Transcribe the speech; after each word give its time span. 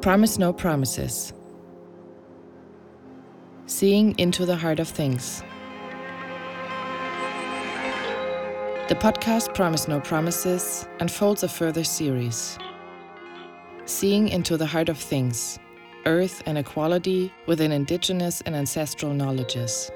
Promise 0.00 0.38
No 0.38 0.52
Promises. 0.52 1.32
Seeing 3.66 4.16
into 4.16 4.46
the 4.46 4.54
Heart 4.54 4.78
of 4.78 4.86
Things. 4.86 5.42
The 8.88 8.94
podcast 8.94 9.56
Promise 9.56 9.88
No 9.88 9.98
Promises 9.98 10.86
unfolds 11.00 11.42
a 11.42 11.48
further 11.48 11.82
series. 11.82 12.56
Seeing 13.86 14.28
into 14.28 14.56
the 14.56 14.66
Heart 14.66 14.88
of 14.88 14.98
Things 14.98 15.58
Earth 16.06 16.44
and 16.46 16.58
Equality 16.58 17.32
within 17.46 17.72
Indigenous 17.72 18.40
and 18.42 18.54
Ancestral 18.54 19.12
Knowledges. 19.12 19.90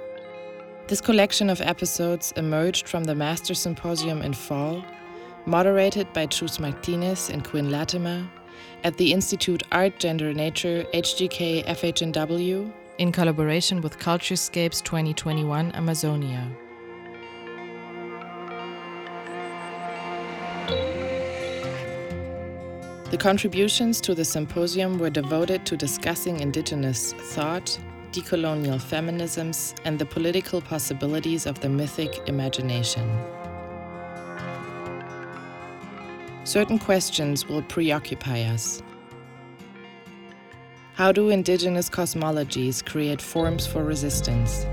This 0.88 1.00
collection 1.00 1.48
of 1.48 1.60
episodes 1.60 2.32
emerged 2.36 2.88
from 2.88 3.04
the 3.04 3.14
Master 3.14 3.54
Symposium 3.54 4.20
in 4.20 4.32
fall, 4.32 4.84
moderated 5.46 6.12
by 6.12 6.26
Chus 6.26 6.58
Martinez 6.58 7.30
and 7.30 7.44
Quinn 7.44 7.70
Latimer 7.70 8.28
at 8.84 8.96
the 8.96 9.12
Institute 9.12 9.62
Art, 9.72 9.98
Gender, 9.98 10.32
Nature, 10.34 10.84
HGK 10.94 11.64
FHNW 11.66 12.72
in 12.98 13.12
collaboration 13.12 13.80
with 13.80 13.98
Culturescapes 13.98 14.82
2021 14.82 15.72
Amazonia. 15.72 16.48
The 23.10 23.18
contributions 23.18 24.00
to 24.00 24.14
the 24.14 24.24
symposium 24.24 24.98
were 24.98 25.10
devoted 25.10 25.66
to 25.66 25.76
discussing 25.76 26.40
Indigenous 26.40 27.12
thought, 27.12 27.78
decolonial 28.10 28.80
feminisms, 28.80 29.74
and 29.84 29.98
the 29.98 30.06
political 30.06 30.62
possibilities 30.62 31.44
of 31.44 31.60
the 31.60 31.68
mythic 31.68 32.26
imagination. 32.26 33.06
Certain 36.44 36.78
questions 36.78 37.46
will 37.46 37.62
preoccupy 37.62 38.42
us. 38.42 38.82
How 40.94 41.12
do 41.12 41.30
indigenous 41.30 41.88
cosmologies 41.88 42.84
create 42.84 43.22
forms 43.22 43.66
for 43.66 43.84
resistance? 43.84 44.64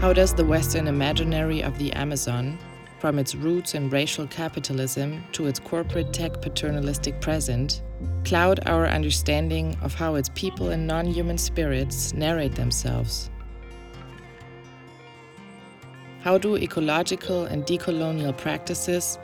How 0.00 0.12
does 0.12 0.34
the 0.34 0.44
Western 0.44 0.88
imaginary 0.88 1.62
of 1.62 1.78
the 1.78 1.92
Amazon, 1.92 2.58
from 2.98 3.20
its 3.20 3.36
roots 3.36 3.74
in 3.76 3.88
racial 3.90 4.26
capitalism 4.26 5.24
to 5.30 5.46
its 5.46 5.60
corporate 5.60 6.12
tech 6.12 6.42
paternalistic 6.42 7.20
present, 7.20 7.82
cloud 8.24 8.58
our 8.66 8.88
understanding 8.88 9.76
of 9.82 9.94
how 9.94 10.16
its 10.16 10.30
people 10.34 10.70
and 10.70 10.86
non 10.86 11.06
human 11.06 11.38
spirits 11.38 12.12
narrate 12.12 12.56
themselves. 12.56 13.30
How 16.22 16.38
do 16.38 16.56
ecological 16.56 17.46
and 17.46 17.64
decolonial 17.64 18.36
practices 18.36 19.18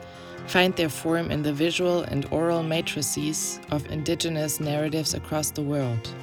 find 0.47 0.75
their 0.75 0.89
form 0.89 1.31
in 1.31 1.43
the 1.43 1.53
visual 1.53 2.01
and 2.01 2.25
oral 2.29 2.61
matrices 2.61 3.61
of 3.71 3.89
indigenous 3.89 4.59
narratives 4.59 5.13
across 5.13 5.51
the 5.51 5.61
world? 5.61 6.13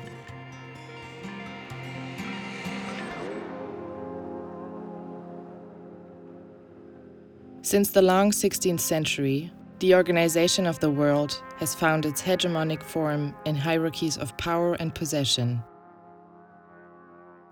Since 7.63 7.91
the 7.93 8.03
long 8.03 8.31
16th 8.31 8.81
century, 8.81 9.51
the 9.79 9.95
organization 9.95 10.67
of 10.67 10.79
the 10.81 10.91
world 10.91 11.43
has 11.57 11.75
found 11.75 12.05
its 12.05 12.21
hegemonic 12.21 12.83
form 12.83 13.35
in 13.47 13.57
hierarchies 13.57 14.19
of 14.19 14.37
power 14.37 14.75
and 14.75 14.95
possession 14.95 15.63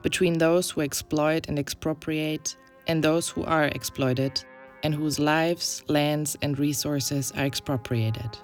between 0.02 0.36
those 0.36 0.70
who 0.70 0.82
exploit 0.82 1.48
and 1.48 1.58
expropriate 1.58 2.56
and 2.86 3.02
those 3.02 3.28
who 3.28 3.44
are 3.44 3.64
exploited 3.64 4.44
and 4.82 4.94
whose 4.94 5.18
lives, 5.18 5.82
lands, 5.88 6.36
and 6.42 6.58
resources 6.58 7.32
are 7.32 7.46
expropriated. 7.46 8.38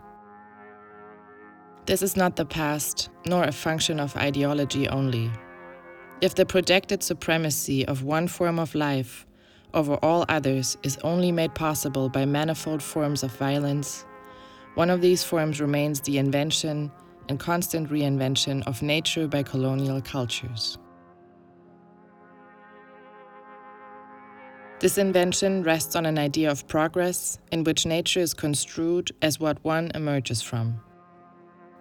This 1.87 2.03
is 2.03 2.17
not 2.17 2.37
the 2.37 2.45
past, 2.45 3.11
nor 3.27 3.45
a 3.45 3.53
function 3.53 4.01
of 4.01 4.17
ideology 4.17 4.89
only. 4.89 5.31
If 6.21 6.35
the 6.35 6.47
projected 6.47 7.03
supremacy 7.03 7.87
of 7.87 8.05
one 8.05 8.29
form 8.29 8.59
of 8.59 8.75
life 8.75 9.27
over 9.75 9.95
all 9.97 10.25
others 10.29 10.77
is 10.83 10.99
only 11.05 11.33
made 11.33 11.55
possible 11.55 12.09
by 12.09 12.25
manifold 12.25 12.83
forms 12.83 13.23
of 13.23 13.37
violence, 13.37 14.05
one 14.75 14.91
of 14.91 15.01
these 15.01 15.25
forms 15.25 15.61
remains 15.61 16.01
the 16.01 16.19
invention 16.19 16.91
and 17.29 17.39
constant 17.39 17.91
reinvention 17.91 18.63
of 18.67 18.83
nature 18.83 19.29
by 19.29 19.43
colonial 19.43 20.01
cultures. 20.01 20.79
This 24.81 24.97
invention 24.97 25.63
rests 25.63 25.95
on 25.95 26.07
an 26.07 26.19
idea 26.19 26.51
of 26.51 26.67
progress 26.67 27.39
in 27.53 27.65
which 27.65 27.85
nature 27.85 28.21
is 28.21 28.33
construed 28.33 29.11
as 29.21 29.39
what 29.39 29.63
one 29.63 29.91
emerges 29.95 30.41
from. 30.41 30.81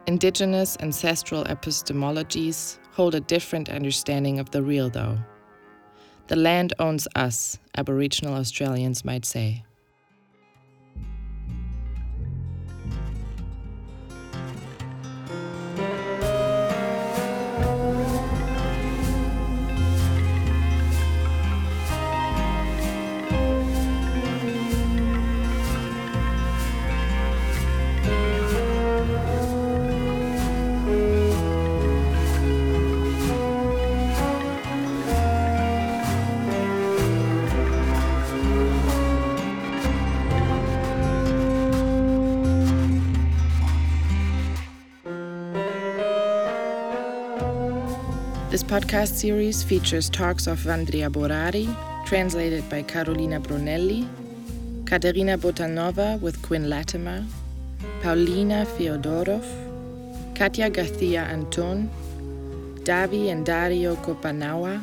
Indigenous 0.05 0.75
ancestral 0.81 1.45
epistemologies 1.45 2.77
hold 2.91 3.15
a 3.15 3.21
different 3.21 3.69
understanding 3.69 4.37
of 4.37 4.51
the 4.51 4.61
real, 4.61 4.89
though. 4.89 5.17
The 6.27 6.35
land 6.35 6.73
owns 6.77 7.07
us, 7.15 7.57
Aboriginal 7.77 8.33
Australians 8.33 9.05
might 9.05 9.23
say. 9.23 9.63
Podcast 48.79 49.15
series 49.15 49.61
features 49.61 50.09
talks 50.09 50.47
of 50.47 50.57
Vandria 50.59 51.09
Borari, 51.11 51.67
translated 52.05 52.63
by 52.69 52.81
Carolina 52.81 53.37
Brunelli, 53.37 54.07
Kateryna 54.85 55.37
Botanova 55.37 56.17
with 56.21 56.41
Quinn 56.41 56.69
Latimer, 56.69 57.25
Pauliina 58.01 58.65
Feodoroff, 58.65 59.43
Katya 60.33 60.69
Garcia 60.69 61.23
Anton, 61.23 61.89
Davi 62.85 63.29
and 63.29 63.45
Dario 63.45 63.97
Kopenawa, 63.97 64.81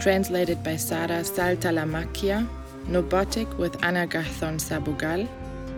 translated 0.00 0.64
by 0.64 0.76
Sara 0.76 1.20
Saltalamacchia, 1.20 2.48
Nobotic 2.86 3.58
with 3.58 3.76
Anna 3.84 4.06
Gathon 4.06 4.56
Sabugal, 4.56 5.28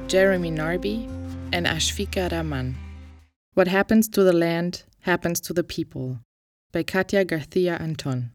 Jeremy 0.06 0.52
Narby, 0.52 1.08
and 1.52 1.66
Ashfika 1.66 2.30
Rahman. 2.30 2.76
What 3.54 3.66
happens 3.66 4.08
to 4.10 4.22
the 4.22 4.32
land 4.32 4.84
happens 5.00 5.40
to 5.40 5.52
the 5.52 5.64
people 5.64 6.20
by 6.76 6.82
Katya 6.82 7.24
Garcia 7.24 7.78
Anton, 7.80 8.32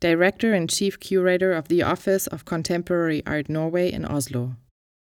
Director 0.00 0.54
and 0.54 0.70
Chief 0.70 0.98
Curator 0.98 1.52
of 1.52 1.68
the 1.68 1.82
Office 1.82 2.26
of 2.26 2.46
Contemporary 2.46 3.22
Art 3.26 3.50
Norway 3.50 3.92
in 3.92 4.06
Oslo. 4.06 4.56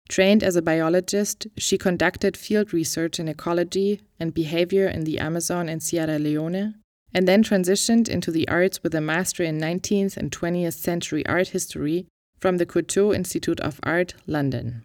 Trained 0.08 0.42
as 0.42 0.56
a 0.56 0.62
biologist, 0.62 1.46
she 1.56 1.78
conducted 1.78 2.36
field 2.36 2.72
research 2.72 3.20
in 3.20 3.28
ecology 3.28 4.00
and 4.18 4.34
behavior 4.34 4.88
in 4.88 5.04
the 5.04 5.20
Amazon 5.20 5.68
and 5.68 5.80
Sierra 5.80 6.18
Leone, 6.18 6.74
and 7.14 7.28
then 7.28 7.44
transitioned 7.44 8.08
into 8.08 8.32
the 8.32 8.48
arts 8.48 8.82
with 8.82 8.96
a 8.96 9.00
master 9.00 9.44
in 9.44 9.60
19th 9.60 10.16
and 10.16 10.32
20th 10.32 10.74
century 10.74 11.24
art 11.26 11.50
history 11.50 12.08
from 12.40 12.56
the 12.56 12.66
Courtauld 12.66 13.14
Institute 13.14 13.60
of 13.60 13.78
Art, 13.84 14.14
London. 14.26 14.82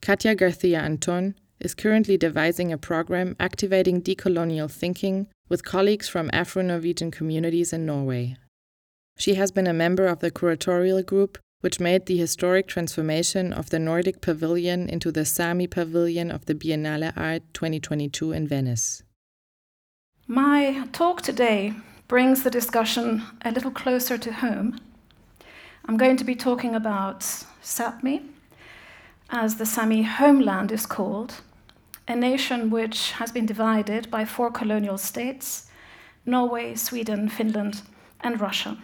Katya 0.00 0.34
Garcia 0.34 0.80
Anton 0.80 1.34
is 1.60 1.74
currently 1.74 2.16
devising 2.16 2.72
a 2.72 2.78
program 2.78 3.36
activating 3.38 4.02
decolonial 4.02 4.70
thinking 4.70 5.28
with 5.48 5.64
colleagues 5.64 6.08
from 6.08 6.30
Afro 6.32 6.62
Norwegian 6.62 7.10
communities 7.10 7.72
in 7.72 7.86
Norway. 7.86 8.36
She 9.16 9.34
has 9.34 9.52
been 9.52 9.66
a 9.66 9.72
member 9.72 10.06
of 10.06 10.20
the 10.20 10.30
curatorial 10.30 11.04
group 11.04 11.38
which 11.60 11.80
made 11.80 12.04
the 12.04 12.18
historic 12.18 12.66
transformation 12.66 13.50
of 13.50 13.70
the 13.70 13.78
Nordic 13.78 14.20
Pavilion 14.20 14.86
into 14.86 15.10
the 15.10 15.24
Sami 15.24 15.66
Pavilion 15.66 16.30
of 16.30 16.44
the 16.44 16.54
Biennale 16.54 17.16
Art 17.16 17.42
2022 17.54 18.32
in 18.32 18.46
Venice. 18.46 19.02
My 20.26 20.86
talk 20.92 21.22
today 21.22 21.72
brings 22.06 22.42
the 22.42 22.50
discussion 22.50 23.22
a 23.42 23.50
little 23.50 23.70
closer 23.70 24.18
to 24.18 24.32
home. 24.32 24.78
I'm 25.86 25.96
going 25.96 26.18
to 26.18 26.24
be 26.24 26.34
talking 26.34 26.74
about 26.74 27.20
Sapmi, 27.62 28.22
as 29.34 29.56
the 29.56 29.66
Sami 29.66 30.02
homeland 30.02 30.70
is 30.70 30.86
called, 30.86 31.40
a 32.06 32.14
nation 32.14 32.70
which 32.70 33.10
has 33.12 33.32
been 33.32 33.46
divided 33.46 34.08
by 34.08 34.24
four 34.24 34.50
colonial 34.50 34.96
states 34.96 35.66
Norway, 36.24 36.74
Sweden, 36.76 37.28
Finland, 37.28 37.82
and 38.20 38.40
Russia. 38.40 38.78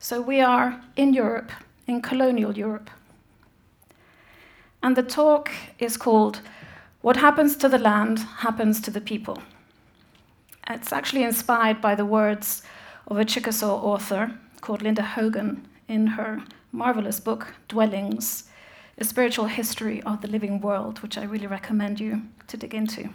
So 0.00 0.20
we 0.20 0.40
are 0.40 0.82
in 0.96 1.14
Europe, 1.14 1.52
in 1.86 2.02
colonial 2.02 2.58
Europe. 2.58 2.90
And 4.82 4.96
the 4.96 5.02
talk 5.02 5.50
is 5.78 5.96
called 5.96 6.40
What 7.02 7.16
Happens 7.16 7.56
to 7.56 7.68
the 7.68 7.78
Land 7.78 8.18
Happens 8.18 8.80
to 8.82 8.90
the 8.90 9.00
People. 9.00 9.38
It's 10.68 10.92
actually 10.92 11.22
inspired 11.22 11.80
by 11.80 11.94
the 11.94 12.04
words 12.04 12.62
of 13.06 13.16
a 13.16 13.24
Chickasaw 13.24 13.80
author 13.80 14.32
called 14.60 14.82
Linda 14.82 15.02
Hogan 15.02 15.66
in 15.88 16.06
her 16.08 16.42
marvelous 16.72 17.20
book, 17.20 17.54
Dwellings 17.68 18.44
A 18.98 19.04
Spiritual 19.04 19.46
History 19.46 20.02
of 20.02 20.20
the 20.20 20.28
Living 20.28 20.60
World, 20.60 21.00
which 21.00 21.18
I 21.18 21.24
really 21.24 21.46
recommend 21.46 22.00
you 22.00 22.22
to 22.46 22.56
dig 22.56 22.74
into. 22.74 23.10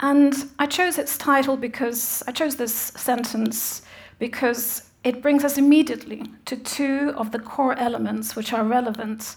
And 0.00 0.34
I 0.58 0.66
chose 0.66 0.98
its 0.98 1.18
title 1.18 1.56
because 1.56 2.22
I 2.26 2.32
chose 2.32 2.56
this 2.56 2.72
sentence 2.72 3.82
because 4.18 4.90
it 5.02 5.22
brings 5.22 5.44
us 5.44 5.58
immediately 5.58 6.24
to 6.44 6.56
two 6.56 7.12
of 7.16 7.32
the 7.32 7.38
core 7.38 7.76
elements 7.78 8.36
which 8.36 8.52
are 8.52 8.64
relevant 8.64 9.36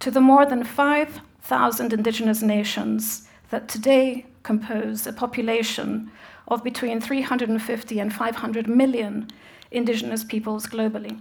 to 0.00 0.10
the 0.10 0.20
more 0.20 0.46
than 0.46 0.64
5,000 0.64 1.92
indigenous 1.92 2.42
nations 2.42 3.28
that 3.50 3.68
today 3.68 4.26
compose 4.42 5.06
a 5.06 5.12
population 5.12 6.10
of 6.48 6.64
between 6.64 7.00
350 7.00 7.98
and 8.00 8.12
500 8.12 8.66
million 8.66 9.28
indigenous 9.70 10.24
peoples 10.24 10.66
globally. 10.66 11.20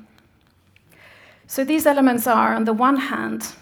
So 1.48 1.64
these 1.64 1.86
elements 1.86 2.28
are, 2.28 2.56
on 2.56 2.66
the 2.66 2.74
one 2.74 2.98
hand, 2.98 3.54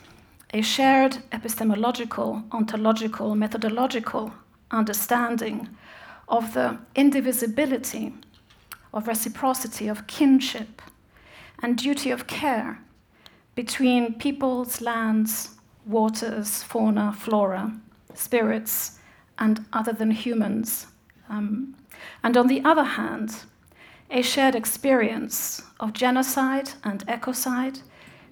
a 0.54 0.62
shared 0.62 1.18
epistemological, 1.32 2.44
ontological, 2.52 3.36
methodological 3.36 4.34
understanding 4.72 5.70
of 6.28 6.54
the 6.54 6.78
indivisibility 6.96 8.14
of 8.94 9.08
reciprocity, 9.08 9.88
of 9.88 10.08
kinship, 10.08 10.82
and 11.62 11.78
duty 11.78 12.12
of 12.12 12.28
care 12.28 12.80
between 13.56 14.14
peoples, 14.14 14.82
lands, 14.82 15.50
waters, 15.86 16.64
fauna, 16.64 17.14
flora, 17.14 17.74
spirits, 18.14 19.00
and 19.38 19.66
other 19.74 19.94
than 19.94 20.12
humans. 20.12 20.88
Um, 21.30 21.76
and 22.24 22.38
on 22.38 22.48
the 22.48 22.64
other 22.64 22.84
hand, 22.84 23.44
a 24.10 24.22
shared 24.22 24.56
experience 24.56 25.62
of 25.80 25.94
genocide 25.94 26.72
and 26.84 27.06
ecocide 27.08 27.82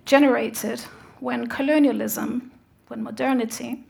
generated 0.06 0.81
when 1.19 1.47
colonialism, 1.47 2.51
when 2.88 3.03
modernity, 3.03 3.83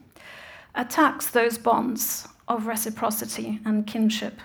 attacks 0.76 1.28
those 1.28 1.58
bonds 1.58 2.28
of 2.48 2.68
reciprocity 2.68 3.60
and 3.66 3.88
kinship. 3.88 4.40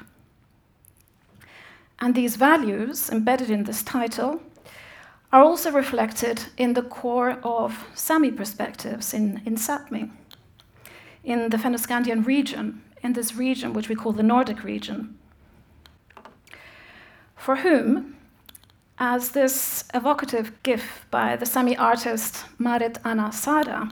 And 2.01 2.15
these 2.15 2.37
values, 2.37 3.11
embedded 3.11 3.51
in 3.51 3.65
this 3.65 3.83
title, 3.83 4.43
are 5.33 5.43
also 5.43 5.71
reflected 5.71 6.45
in 6.57 6.75
the 6.75 6.83
core 6.83 7.39
of 7.43 7.87
Sami 7.95 8.31
perspectives 8.31 9.15
in, 9.15 9.41
in 9.47 9.55
Sápmi, 9.55 10.11
in 11.25 11.49
the 11.49 11.57
Fennoscandian 11.57 12.27
region, 12.27 12.83
in 13.03 13.13
this 13.13 13.35
region 13.35 13.73
which 13.73 13.89
we 13.89 13.95
call 13.95 14.13
the 14.13 14.23
Nordic 14.23 14.65
region, 14.65 15.17
for 17.43 17.57
whom, 17.57 18.17
as 18.99 19.31
this 19.31 19.83
evocative 19.93 20.53
gif 20.63 21.05
by 21.11 21.35
the 21.35 21.45
Sami 21.45 21.77
artist 21.77 22.45
Máret 22.61 23.03
Ánne 23.03 23.35
Sara 23.35 23.91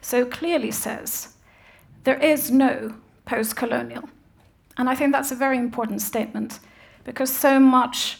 so 0.00 0.24
clearly 0.24 0.72
says, 0.72 1.34
there 2.02 2.18
is 2.18 2.50
no 2.50 2.94
post 3.24 3.54
colonial. 3.54 4.08
And 4.76 4.90
I 4.90 4.96
think 4.96 5.12
that's 5.12 5.30
a 5.30 5.36
very 5.36 5.58
important 5.58 6.02
statement 6.02 6.58
because 7.04 7.32
so 7.32 7.60
much 7.60 8.18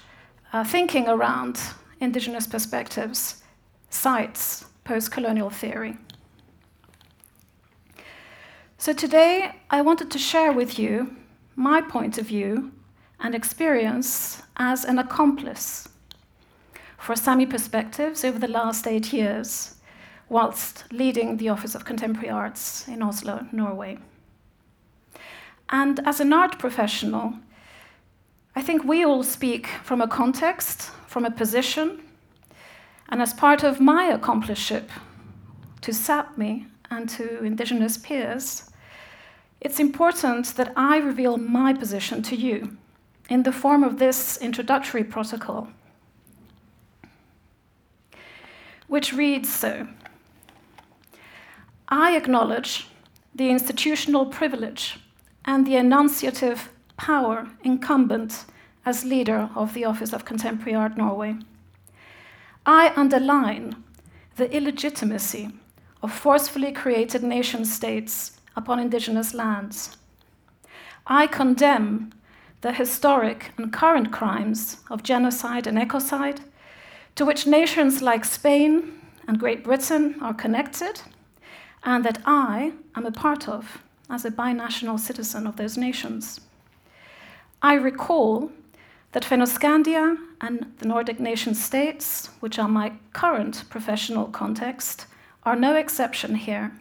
uh, 0.52 0.62
thinking 0.62 1.08
around 1.08 1.60
indigenous 2.00 2.46
perspectives 2.46 3.42
cites 3.90 4.64
post 4.84 5.10
colonial 5.10 5.50
theory. 5.50 5.96
So 8.76 8.92
today, 8.92 9.56
I 9.70 9.82
wanted 9.82 10.08
to 10.12 10.18
share 10.18 10.52
with 10.52 10.78
you 10.78 11.16
my 11.56 11.80
point 11.80 12.16
of 12.16 12.26
view 12.26 12.70
and 13.20 13.34
experience 13.34 14.42
as 14.56 14.84
an 14.84 14.98
accomplice 14.98 15.88
for 16.98 17.16
Sami 17.16 17.46
perspectives 17.46 18.24
over 18.24 18.38
the 18.38 18.48
last 18.48 18.86
eight 18.86 19.12
years, 19.12 19.76
whilst 20.28 20.84
leading 20.92 21.36
the 21.36 21.48
Office 21.48 21.74
of 21.74 21.84
Contemporary 21.84 22.28
Arts 22.28 22.86
in 22.88 23.02
Oslo, 23.02 23.46
Norway. 23.52 23.98
And 25.70 26.00
as 26.06 26.20
an 26.20 26.32
art 26.32 26.58
professional, 26.58 27.34
I 28.54 28.62
think 28.62 28.84
we 28.84 29.04
all 29.04 29.22
speak 29.22 29.68
from 29.84 30.00
a 30.00 30.08
context, 30.08 30.90
from 31.06 31.24
a 31.24 31.30
position, 31.30 32.02
and 33.08 33.22
as 33.22 33.32
part 33.32 33.62
of 33.62 33.80
my 33.80 34.04
accomplishment 34.04 34.88
to 35.80 35.92
Sápmi 35.92 36.66
and 36.90 37.08
to 37.10 37.42
Indigenous 37.44 37.96
peers, 37.96 38.70
it's 39.60 39.80
important 39.80 40.56
that 40.56 40.72
I 40.76 40.98
reveal 40.98 41.36
my 41.36 41.72
position 41.72 42.22
to 42.24 42.36
you 42.36 42.76
in 43.28 43.42
the 43.42 43.52
form 43.52 43.84
of 43.84 43.98
this 43.98 44.38
introductory 44.38 45.04
protocol, 45.04 45.68
which 48.86 49.12
reads 49.12 49.48
so 49.52 49.86
I 51.88 52.16
acknowledge 52.16 52.88
the 53.34 53.50
institutional 53.50 54.26
privilege 54.26 54.98
and 55.44 55.66
the 55.66 55.74
enunciative 55.74 56.68
power 56.98 57.48
incumbent 57.62 58.44
as 58.84 59.04
leader 59.04 59.48
of 59.54 59.72
the 59.72 59.84
Office 59.84 60.12
of 60.12 60.24
Contemporary 60.24 60.74
Art 60.74 60.96
Norway. 60.96 61.36
I 62.66 62.92
underline 62.96 63.82
the 64.36 64.54
illegitimacy 64.54 65.50
of 66.02 66.12
forcefully 66.12 66.72
created 66.72 67.22
nation 67.22 67.64
states 67.64 68.38
upon 68.54 68.78
indigenous 68.78 69.32
lands. 69.32 69.96
I 71.06 71.26
condemn 71.26 72.12
the 72.60 72.72
historic 72.72 73.52
and 73.56 73.72
current 73.72 74.12
crimes 74.12 74.78
of 74.90 75.02
genocide 75.02 75.66
and 75.66 75.78
ecocide 75.78 76.40
to 77.14 77.24
which 77.24 77.46
nations 77.46 78.02
like 78.02 78.24
Spain 78.24 79.00
and 79.26 79.38
Great 79.38 79.64
Britain 79.64 80.16
are 80.20 80.34
connected, 80.34 81.00
and 81.84 82.04
that 82.04 82.20
I 82.24 82.72
am 82.94 83.06
a 83.06 83.12
part 83.12 83.48
of 83.48 83.78
as 84.10 84.24
a 84.24 84.30
binational 84.30 84.98
citizen 84.98 85.46
of 85.46 85.56
those 85.56 85.76
nations. 85.76 86.40
I 87.60 87.74
recall 87.74 88.50
that 89.12 89.24
Fennoscandia 89.24 90.16
and 90.40 90.72
the 90.78 90.86
Nordic 90.86 91.18
nation 91.18 91.54
states, 91.54 92.30
which 92.40 92.58
are 92.58 92.68
my 92.68 92.92
current 93.12 93.64
professional 93.68 94.26
context, 94.26 95.06
are 95.42 95.56
no 95.56 95.74
exception 95.74 96.34
here. 96.36 96.72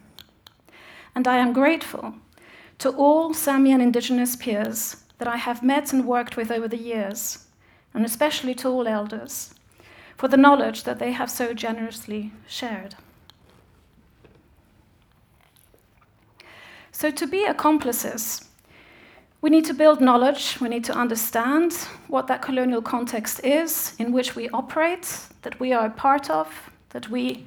And 1.16 1.28
I 1.28 1.38
am 1.38 1.54
grateful 1.54 2.14
to 2.80 2.90
all 2.92 3.34
Samian 3.34 3.82
indigenous 3.82 4.36
peers 4.36 4.98
that 5.18 5.28
I 5.28 5.38
have 5.38 5.64
met 5.64 5.94
and 5.94 6.06
worked 6.06 6.38
with 6.38 6.52
over 6.52 6.68
the 6.68 6.78
years, 6.78 7.46
and 7.94 8.06
especially 8.06 8.54
to 8.56 8.70
all 8.70 8.88
elders, 8.88 9.54
for 10.16 10.28
the 10.28 10.38
knowledge 10.38 10.84
that 10.84 11.00
they 11.00 11.12
have 11.12 11.30
so 11.30 11.54
generously 11.54 12.32
shared. 12.48 12.96
So, 16.92 17.12
to 17.12 17.28
be 17.28 17.46
accomplices, 17.46 18.46
we 19.42 19.52
need 19.52 19.66
to 19.66 19.74
build 19.74 20.02
knowledge, 20.02 20.58
we 20.60 20.68
need 20.68 20.84
to 20.86 20.94
understand 20.94 21.74
what 22.08 22.26
that 22.28 22.42
colonial 22.42 22.82
context 22.82 23.40
is 23.44 23.96
in 24.00 24.12
which 24.12 24.36
we 24.36 24.50
operate, 24.50 25.08
that 25.44 25.60
we 25.60 25.74
are 25.74 25.86
a 25.86 25.92
part 25.92 26.32
of, 26.32 26.48
that 26.90 27.10
we 27.10 27.46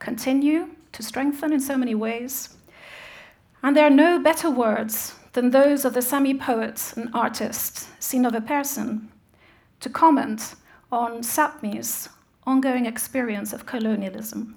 continue 0.00 0.68
to 0.92 1.02
strengthen 1.02 1.52
in 1.52 1.60
so 1.60 1.76
many 1.76 1.94
ways. 1.94 2.56
And 3.62 3.76
there 3.76 3.86
are 3.86 3.90
no 3.90 4.18
better 4.18 4.50
words 4.50 5.14
than 5.32 5.50
those 5.50 5.84
of 5.84 5.94
the 5.94 6.02
Sami 6.02 6.34
poets 6.34 6.96
and 6.96 7.10
artist 7.14 7.88
Synnøve 8.00 8.46
Persson 8.46 9.08
to 9.80 9.90
comment 9.90 10.54
on 10.90 11.22
Sápmi's 11.22 12.08
ongoing 12.46 12.86
experience 12.86 13.52
of 13.52 13.66
colonialism. 13.66 14.56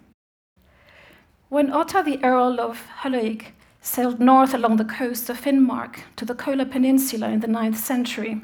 When 1.49 1.73
Otta 1.73 2.01
the 2.03 2.23
Earl 2.23 2.61
of 2.61 2.87
Haloig 3.01 3.47
sailed 3.81 4.19
north 4.19 4.53
along 4.53 4.77
the 4.77 4.85
coast 4.85 5.29
of 5.29 5.41
Finnmark 5.41 5.99
to 6.15 6.23
the 6.23 6.35
Kola 6.35 6.65
Peninsula 6.65 7.29
in 7.29 7.41
the 7.41 7.47
9th 7.47 7.75
century, 7.75 8.41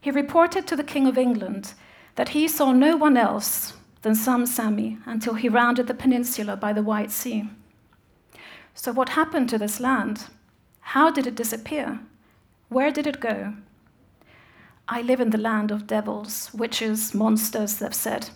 he 0.00 0.10
reported 0.10 0.66
to 0.66 0.74
the 0.74 0.82
King 0.82 1.06
of 1.06 1.16
England 1.16 1.74
that 2.16 2.30
he 2.30 2.48
saw 2.48 2.72
no 2.72 2.96
one 2.96 3.16
else 3.16 3.74
than 4.02 4.14
some 4.14 4.46
Sami 4.46 4.98
until 5.06 5.34
he 5.34 5.48
rounded 5.48 5.86
the 5.86 5.94
peninsula 5.94 6.56
by 6.56 6.72
the 6.72 6.82
White 6.82 7.12
Sea. 7.12 7.48
So, 8.74 8.92
what 8.92 9.10
happened 9.10 9.48
to 9.50 9.58
this 9.58 9.78
land? 9.78 10.24
How 10.82 11.10
did 11.10 11.26
it 11.26 11.34
disappear? 11.34 12.00
Where 12.68 12.90
did 12.90 13.06
it 13.06 13.20
go? 13.20 13.54
I 14.88 15.02
live 15.02 15.20
in 15.20 15.30
the 15.30 15.38
land 15.38 15.70
of 15.70 15.86
devils, 15.86 16.50
witches, 16.52 17.14
monsters, 17.14 17.76
they've 17.76 17.94
said, 17.94 18.30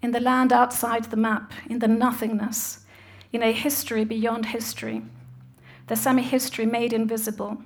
in 0.00 0.12
the 0.12 0.20
land 0.20 0.52
outside 0.52 1.04
the 1.04 1.16
map, 1.16 1.52
in 1.68 1.80
the 1.80 1.88
nothingness, 1.88 2.84
in 3.32 3.42
a 3.42 3.52
history 3.52 4.04
beyond 4.04 4.46
history 4.46 5.02
the 5.88 5.96
Sami 5.96 6.22
history 6.22 6.66
made 6.66 6.92
invisible. 6.92 7.62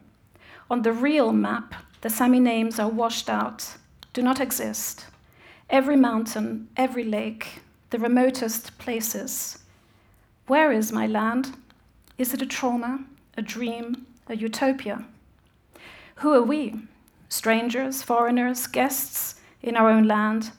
On 0.70 0.82
the 0.82 0.92
real 0.92 1.32
map, 1.32 1.74
the 2.00 2.10
Sami 2.10 2.40
names 2.40 2.78
are 2.78 2.88
washed 2.88 3.28
out, 3.28 3.76
do 4.12 4.22
not 4.22 4.40
exist. 4.40 5.06
Every 5.68 5.96
mountain, 5.96 6.68
every 6.76 7.04
lake, 7.04 7.62
the 7.90 7.98
remotest 7.98 8.78
places 8.78 9.58
Where 10.46 10.72
is 10.72 10.92
my 10.92 11.06
land? 11.06 11.56
Is 12.18 12.34
it 12.34 12.42
a 12.42 12.46
trauma, 12.46 13.04
a 13.36 13.42
dream, 13.42 14.06
a 14.32 14.36
utopia? 14.36 15.04
Who 16.16 16.32
are 16.32 16.42
we? 16.42 16.74
Strangers, 17.28 18.02
foreigners, 18.02 18.66
guests 18.66 19.36
in 19.62 19.76
our 19.76 19.88
own 19.88 20.08
land, 20.08 20.50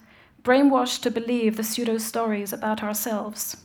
brainwashed 0.44 1.02
to 1.02 1.12
believe 1.12 1.58
the 1.58 1.64
pseudo 1.64 1.98
stories 1.98 2.54
about 2.54 2.84
ourselves. 2.84 3.58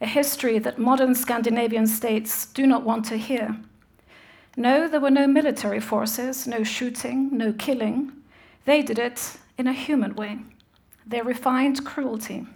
A 0.00 0.06
history 0.06 0.58
that 0.58 0.78
modern 0.78 1.14
Scandinavian 1.14 1.86
states 1.86 2.46
do 2.46 2.66
not 2.66 2.84
want 2.84 3.04
to 3.06 3.16
hear. 3.16 3.56
No, 4.56 4.88
there 4.88 5.00
were 5.00 5.10
no 5.10 5.26
military 5.26 5.80
forces, 5.80 6.46
no 6.46 6.62
shooting, 6.62 7.30
no 7.36 7.52
killing. 7.52 8.12
They 8.64 8.82
did 8.82 8.98
it 8.98 9.38
in 9.56 9.66
a 9.66 9.72
human 9.72 10.14
way. 10.14 10.38
Their 11.06 11.24
refined 11.24 11.84
cruelty. 11.84 12.46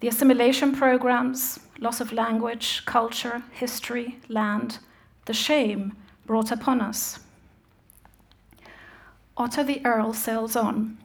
The 0.00 0.08
assimilation 0.08 0.74
programs, 0.74 1.60
loss 1.78 2.00
of 2.00 2.12
language, 2.12 2.82
culture, 2.86 3.42
history, 3.52 4.18
land, 4.28 4.78
the 5.26 5.32
shame 5.32 5.96
brought 6.26 6.50
upon 6.50 6.80
us. 6.80 7.20
Otto 9.36 9.62
the 9.62 9.84
Earl 9.84 10.12
sails 10.12 10.56
on. 10.56 10.98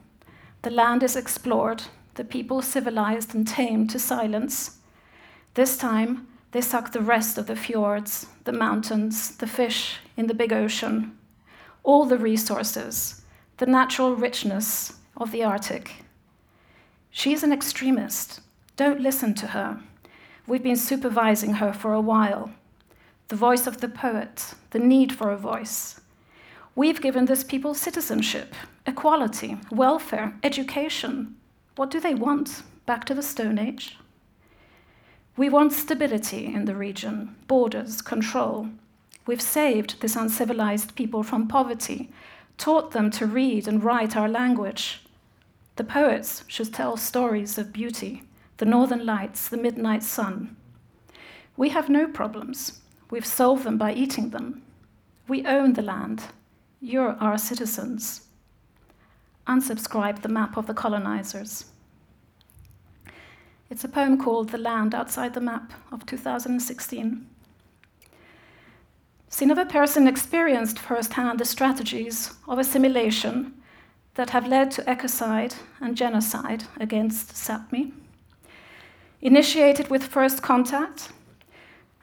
The 0.62 0.70
land 0.70 1.02
is 1.02 1.16
explored, 1.16 1.84
the 2.14 2.24
people 2.24 2.60
civilized 2.62 3.34
and 3.34 3.46
tamed 3.46 3.90
to 3.90 3.98
silence. 3.98 4.78
This 5.54 5.76
time, 5.76 6.26
they 6.52 6.60
suck 6.60 6.92
the 6.92 7.00
rest 7.00 7.38
of 7.38 7.46
the 7.46 7.56
fjords, 7.56 8.26
the 8.44 8.52
mountains, 8.52 9.36
the 9.36 9.46
fish 9.46 9.98
in 10.16 10.26
the 10.26 10.34
big 10.34 10.52
ocean, 10.52 11.16
all 11.82 12.04
the 12.04 12.18
resources, 12.18 13.22
the 13.58 13.66
natural 13.66 14.14
richness 14.14 14.94
of 15.16 15.32
the 15.32 15.44
Arctic. 15.44 16.04
She's 17.10 17.42
an 17.42 17.52
extremist. 17.52 18.40
Don't 18.76 19.00
listen 19.00 19.34
to 19.34 19.48
her. 19.48 19.80
We've 20.46 20.62
been 20.62 20.76
supervising 20.76 21.54
her 21.54 21.72
for 21.72 21.94
a 21.94 22.00
while. 22.00 22.50
The 23.28 23.34
voice 23.34 23.66
of 23.66 23.80
the 23.80 23.88
poet, 23.88 24.54
the 24.70 24.78
need 24.78 25.12
for 25.12 25.32
a 25.32 25.36
voice. 25.36 26.00
We've 26.76 27.00
given 27.00 27.24
this 27.24 27.42
people 27.42 27.74
citizenship, 27.74 28.54
equality, 28.86 29.56
welfare, 29.68 30.38
education. 30.44 31.34
What 31.74 31.90
do 31.90 31.98
they 31.98 32.14
want? 32.14 32.62
Back 32.86 33.04
to 33.06 33.14
the 33.14 33.24
Stone 33.24 33.58
Age? 33.58 33.98
We 35.36 35.48
want 35.48 35.72
stability 35.72 36.46
in 36.46 36.66
the 36.66 36.76
region, 36.76 37.34
borders, 37.48 38.00
control. 38.00 38.68
We've 39.26 39.42
saved 39.42 40.00
this 40.00 40.14
uncivilized 40.14 40.94
people 40.94 41.24
from 41.24 41.48
poverty, 41.48 42.12
taught 42.58 42.92
them 42.92 43.10
to 43.10 43.26
read 43.26 43.66
and 43.66 43.82
write 43.82 44.16
our 44.16 44.28
language. 44.28 45.02
The 45.74 45.82
poets 45.84 46.44
should 46.46 46.72
tell 46.72 46.96
stories 46.96 47.58
of 47.58 47.72
beauty, 47.72 48.22
the 48.58 48.66
northern 48.66 49.04
lights, 49.04 49.48
the 49.48 49.56
midnight 49.56 50.04
sun. 50.04 50.54
We 51.56 51.70
have 51.70 51.88
no 51.88 52.06
problems. 52.06 52.82
We've 53.10 53.26
solved 53.26 53.64
them 53.64 53.78
by 53.78 53.92
eating 53.92 54.30
them. 54.30 54.62
We 55.28 55.46
own 55.46 55.74
the 55.74 55.82
land. 55.82 56.24
You're 56.80 57.16
our 57.20 57.38
citizens. 57.38 58.22
Unsubscribe 59.46 60.22
the 60.22 60.28
map 60.28 60.56
of 60.56 60.66
the 60.66 60.74
colonizers. 60.74 61.66
It's 63.70 63.84
a 63.84 63.88
poem 63.88 64.18
called 64.18 64.50
The 64.50 64.58
Land 64.58 64.94
Outside 64.94 65.34
the 65.34 65.40
Map 65.40 65.72
of 65.90 66.06
2016. 66.06 67.26
Synnøve 69.28 69.68
Persson 69.68 70.06
experienced 70.06 70.78
firsthand 70.78 71.38
the 71.38 71.44
strategies 71.44 72.34
of 72.46 72.58
assimilation 72.58 73.52
that 74.14 74.30
have 74.30 74.46
led 74.46 74.70
to 74.70 74.82
ecocide 74.82 75.56
and 75.80 75.96
genocide 75.96 76.64
against 76.80 77.34
Sápmi, 77.34 77.92
initiated 79.20 79.90
with 79.90 80.04
first 80.04 80.42
contact, 80.42 81.10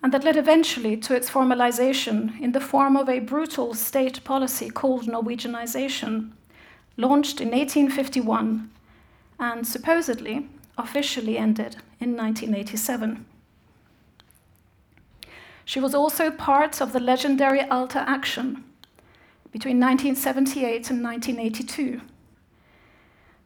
and 0.03 0.13
that 0.13 0.25
led 0.25 0.35
eventually 0.35 0.97
to 0.97 1.15
its 1.15 1.29
formalization 1.29 2.39
in 2.41 2.51
the 2.51 2.59
form 2.59 2.97
of 2.97 3.07
a 3.07 3.19
brutal 3.19 3.73
state 3.73 4.21
policy 4.25 4.69
called 4.69 5.07
Norwegianization, 5.07 6.31
launched 6.97 7.39
in 7.39 7.51
1851 7.51 8.69
and 9.39 9.65
supposedly 9.65 10.49
officially 10.77 11.37
ended 11.37 11.77
in 12.01 12.17
1987. 12.17 13.25
She 15.63 15.79
was 15.79 15.95
also 15.95 16.29
part 16.29 16.81
of 16.81 16.91
the 16.91 16.99
legendary 16.99 17.61
Alta 17.61 18.03
Action, 18.07 18.65
between 19.53 19.79
1978 19.79 20.89
and 20.89 21.01
1982. 21.01 22.01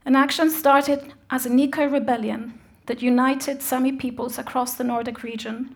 An 0.06 0.16
action 0.16 0.50
started 0.50 1.14
as 1.30 1.46
a 1.46 1.50
Nikai 1.50 1.92
rebellion 1.92 2.60
that 2.88 3.02
united 3.04 3.62
Sami 3.62 3.92
peoples 3.92 4.40
across 4.40 4.74
the 4.74 4.84
Nordic 4.84 5.22
region 5.22 5.76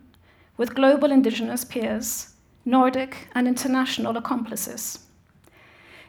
with 0.57 0.75
global 0.75 1.11
indigenous 1.11 1.63
peers, 1.63 2.33
Nordic 2.65 3.27
and 3.33 3.47
international 3.47 4.17
accomplices. 4.17 4.99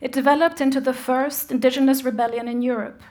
It 0.01 0.13
developed 0.13 0.61
into 0.61 0.81
the 0.81 0.93
first 0.93 1.51
indigenous 1.51 2.03
rebellion 2.03 2.49
in 2.49 2.63
Europe, 2.63 3.03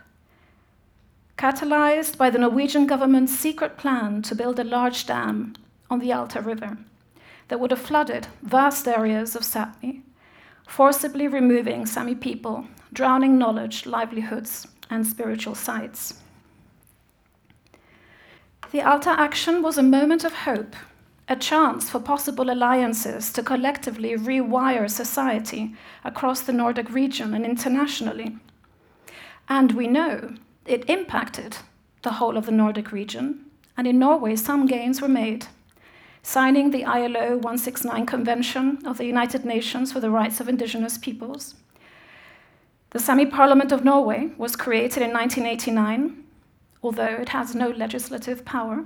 catalyzed 1.38 2.18
by 2.18 2.30
the 2.30 2.40
Norwegian 2.40 2.86
government's 2.86 3.38
secret 3.38 3.78
plan 3.78 4.22
to 4.24 4.36
build 4.36 4.60
a 4.60 4.64
large 4.64 5.06
dam 5.06 5.56
on 5.90 6.00
the 6.00 6.12
Alta 6.12 6.42
River 6.42 6.78
that 7.48 7.60
would 7.60 7.72
have 7.72 7.82
flooded 7.82 8.28
vast 8.44 8.88
areas 8.88 9.36
of 9.36 9.44
Sápmi 9.44 10.04
forcibly 10.72 11.28
removing 11.28 11.86
Sami 11.86 12.16
people, 12.16 12.66
drowning 12.94 13.38
knowledge, 13.38 13.86
livelihoods, 13.86 14.66
and 14.90 15.06
spiritual 15.06 15.54
sites. 15.54 16.22
The 18.72 18.80
Alta 18.80 19.10
action 19.10 19.62
was 19.62 19.78
a 19.78 19.84
moment 19.84 20.24
of 20.24 20.32
hope, 20.32 20.74
a 21.32 21.36
chance 21.38 21.90
for 21.90 22.02
possible 22.02 22.52
alliances 22.52 23.32
to 23.32 23.42
collectively 23.42 24.18
rewire 24.18 24.90
society 24.90 25.74
across 26.04 26.42
the 26.42 26.52
Nordic 26.52 26.92
region 26.92 27.34
and 27.34 27.46
internationally. 27.46 28.36
And 29.48 29.72
we 29.72 29.88
know 29.88 30.36
it 30.66 30.90
impacted 30.90 31.56
the 32.02 32.12
whole 32.12 32.36
of 32.36 32.46
the 32.48 32.52
Nordic 32.52 32.92
region, 32.92 33.46
and 33.78 33.88
in 33.88 33.98
Norway, 33.98 34.36
some 34.36 34.66
gains 34.66 35.02
were 35.02 35.08
made 35.08 35.48
signing 36.22 36.70
the 36.70 36.84
ILO 36.84 37.38
169 37.38 38.06
Convention 38.06 38.86
of 38.86 38.98
the 38.98 39.06
United 39.06 39.46
Nations 39.46 39.92
for 39.94 40.02
the 40.02 40.12
Rights 40.12 40.42
of 40.42 40.50
Indigenous 40.50 40.98
Peoples. 40.98 41.56
The 42.90 43.00
Sami 43.00 43.26
Parliament 43.26 43.72
of 43.72 43.86
Norway 43.86 44.32
was 44.38 44.58
created 44.58 45.02
in 45.02 45.14
1989, 45.14 46.24
although 46.84 47.06
it 47.06 47.30
has 47.30 47.56
no 47.56 47.70
legislative 47.70 48.44
power. 48.44 48.84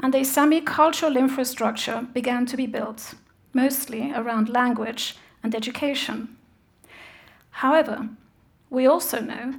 And 0.00 0.14
a 0.14 0.24
Sami 0.24 0.60
cultural 0.60 1.16
infrastructure 1.16 2.06
began 2.12 2.46
to 2.46 2.56
be 2.56 2.66
built, 2.66 3.14
mostly 3.52 4.12
around 4.12 4.48
language 4.48 5.16
and 5.42 5.54
education. 5.54 6.36
However, 7.50 8.08
we 8.70 8.86
also 8.86 9.20
know 9.20 9.54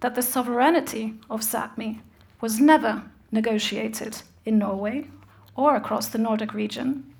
that 0.00 0.14
the 0.14 0.22
sovereignty 0.22 1.14
of 1.30 1.40
Sápmi 1.40 2.00
was 2.40 2.60
never 2.60 3.02
negotiated 3.30 4.22
in 4.44 4.58
Norway 4.58 5.06
or 5.54 5.76
across 5.76 6.08
the 6.08 6.18
Nordic 6.18 6.52
region. 6.52 7.14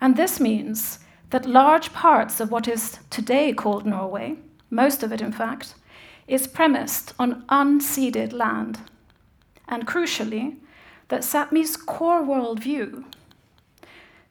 And 0.00 0.16
this 0.16 0.40
means 0.40 0.98
that 1.30 1.46
large 1.46 1.92
parts 1.92 2.40
of 2.40 2.50
what 2.50 2.68
is 2.68 2.98
today 3.10 3.52
called 3.52 3.86
Norway, 3.86 4.36
most 4.70 5.02
of 5.02 5.12
it 5.12 5.20
in 5.20 5.32
fact, 5.32 5.74
is 6.26 6.46
premised 6.46 7.14
on 7.18 7.44
unceded 7.48 8.32
land. 8.32 8.80
And 9.68 9.86
crucially, 9.86 10.56
that 11.12 11.24
Sapmi's 11.24 11.76
core 11.76 12.22
worldview, 12.22 13.04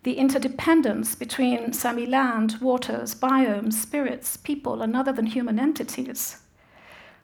the 0.01 0.15
interdependence 0.15 1.13
between 1.13 1.73
Sami 1.73 2.07
land, 2.07 2.57
waters, 2.59 3.13
biomes, 3.13 3.73
spirits, 3.73 4.35
people, 4.35 4.81
and 4.81 4.95
other 4.95 5.11
than 5.11 5.27
human 5.27 5.59
entities, 5.59 6.38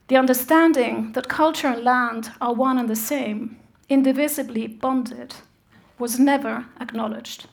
the 0.09 0.15
understanding 0.15 1.11
that 1.13 1.27
culture 1.27 1.69
and 1.69 1.83
land 1.83 2.31
are 2.39 2.53
one 2.53 2.77
and 2.77 2.87
the 2.87 2.95
same, 2.95 3.57
indivisibly 3.89 4.67
bonded, 4.67 5.33
was 5.97 6.19
never 6.19 6.67
acknowledged. 6.79 7.47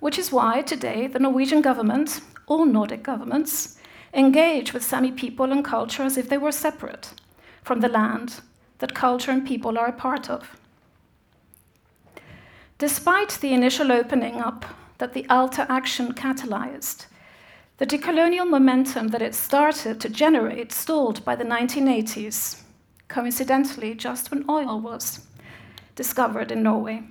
Which 0.00 0.18
is 0.18 0.32
why 0.32 0.62
today 0.62 1.06
the 1.06 1.18
Norwegian 1.18 1.60
government, 1.60 2.22
all 2.46 2.64
Nordic 2.64 3.02
governments, 3.02 3.78
engage 4.14 4.72
with 4.72 4.82
Sami 4.82 5.12
people 5.12 5.52
and 5.52 5.62
culture 5.62 6.02
as 6.02 6.16
if 6.16 6.30
they 6.30 6.38
were 6.38 6.50
separate 6.50 7.12
from 7.62 7.80
the 7.80 7.90
land 7.90 8.40
that 8.78 8.94
culture 8.94 9.30
and 9.30 9.46
people 9.46 9.76
are 9.76 9.88
a 9.88 9.92
part 9.92 10.30
of. 10.30 10.56
Despite 12.82 13.38
the 13.40 13.54
initial 13.54 13.92
opening 13.92 14.40
up 14.40 14.64
that 14.98 15.12
the 15.12 15.24
Alta 15.30 15.70
action 15.70 16.14
catalyzed, 16.14 17.06
the 17.78 17.86
decolonial 17.86 18.50
momentum 18.50 19.06
that 19.10 19.22
it 19.22 19.36
started 19.36 20.00
to 20.00 20.08
generate 20.08 20.72
stalled 20.72 21.24
by 21.24 21.36
the 21.36 21.44
1980s, 21.44 22.60
coincidentally, 23.06 23.94
just 23.94 24.32
when 24.32 24.44
oil 24.50 24.80
was 24.80 25.24
discovered 25.94 26.50
in 26.50 26.64
Norway. 26.64 27.04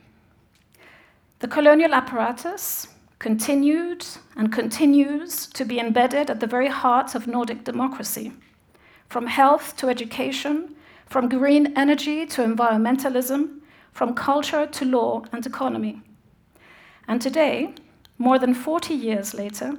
The 1.40 1.48
colonial 1.48 1.94
apparatus 1.94 2.90
continued 3.20 4.06
and 4.36 4.52
continues 4.52 5.48
to 5.48 5.64
be 5.64 5.80
embedded 5.80 6.30
at 6.30 6.42
the 6.42 6.48
very 6.48 6.68
heart 6.68 7.16
of 7.16 7.28
Nordic 7.28 7.64
democracy, 7.64 8.34
from 9.08 9.28
health 9.28 9.78
to 9.78 9.88
education, 9.88 10.76
from 11.06 11.30
green 11.30 11.72
energy 11.78 12.26
to 12.26 12.44
environmentalism, 12.44 13.61
from 13.92 14.14
culture 14.14 14.66
to 14.66 14.86
law 14.86 15.24
and 15.32 15.46
economy. 15.46 16.02
And 17.08 17.22
today, 17.22 17.74
more 18.18 18.40
than 18.40 18.54
40 18.54 18.94
years 18.94 19.34
later, 19.34 19.74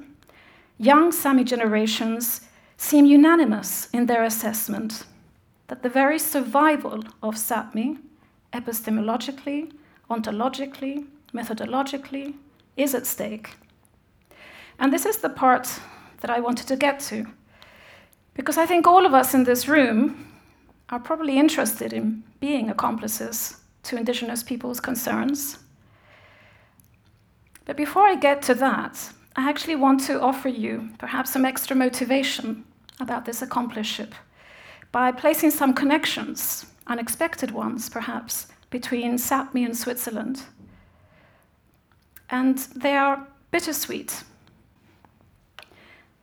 young 0.77 1.11
Sami 1.11 1.43
generations 1.43 2.41
seem 2.77 3.05
unanimous 3.05 3.89
in 3.93 4.05
their 4.05 4.23
assessment 4.23 5.05
that 5.67 5.81
the 5.81 5.89
very 5.89 6.19
survival 6.19 7.03
of 7.21 7.35
Sapmi, 7.35 7.97
epistemologically, 8.51 9.71
ontologically, 10.09 11.05
methodologically, 11.33 12.35
is 12.75 12.93
at 12.93 13.05
stake. 13.05 13.55
And 14.77 14.91
this 14.91 15.05
is 15.05 15.17
the 15.17 15.29
part 15.29 15.79
that 16.21 16.29
I 16.29 16.39
wanted 16.39 16.67
to 16.67 16.75
get 16.75 16.99
to, 17.01 17.25
because 18.33 18.57
I 18.57 18.65
think 18.65 18.85
all 18.85 19.05
of 19.05 19.13
us 19.13 19.33
in 19.33 19.43
this 19.43 19.67
room 19.67 20.27
are 20.89 20.99
probably 20.99 21.39
interested 21.39 21.93
in 21.93 22.23
being 22.39 22.69
accomplices 22.69 23.62
to 23.83 23.97
Indigenous 23.97 24.43
people's 24.43 24.79
concerns. 24.79 25.59
But 27.65 27.77
before 27.77 28.03
I 28.07 28.15
get 28.15 28.41
to 28.43 28.55
that, 28.55 29.11
I 29.35 29.49
actually 29.49 29.75
want 29.75 30.01
to 30.01 30.21
offer 30.21 30.49
you 30.49 30.89
perhaps 30.97 31.31
some 31.31 31.45
extra 31.45 31.75
motivation 31.75 32.65
about 32.99 33.25
this 33.25 33.41
accompliceship 33.41 34.11
by 34.91 35.11
placing 35.11 35.51
some 35.51 35.73
connections, 35.73 36.65
unexpected 36.87 37.51
ones 37.51 37.89
perhaps, 37.89 38.47
between 38.69 39.17
Sapmi 39.17 39.65
and 39.65 39.75
Switzerland. 39.75 40.43
And 42.29 42.57
they 42.75 42.95
are 42.95 43.27
bittersweet. 43.51 44.23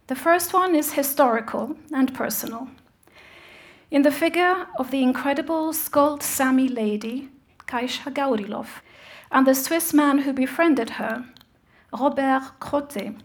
The 0.07 0.15
first 0.17 0.53
one 0.53 0.75
is 0.75 0.93
historical 0.93 1.77
and 1.93 2.13
personal. 2.15 2.69
In 3.91 4.03
the 4.03 4.11
figure 4.11 4.67
of 4.79 4.91
the 4.91 5.03
incredible 5.03 5.73
Skolt 5.73 6.23
Sami 6.23 6.69
lady, 6.69 7.29
Kaisa 7.71 8.11
Gauriloff, 8.11 8.83
and 9.31 9.47
the 9.47 9.55
Swiss 9.55 9.95
man 9.95 10.19
who 10.19 10.33
befriended 10.33 10.91
her, 10.91 11.25
Robert 11.93 12.43
Crottet. 12.59 13.21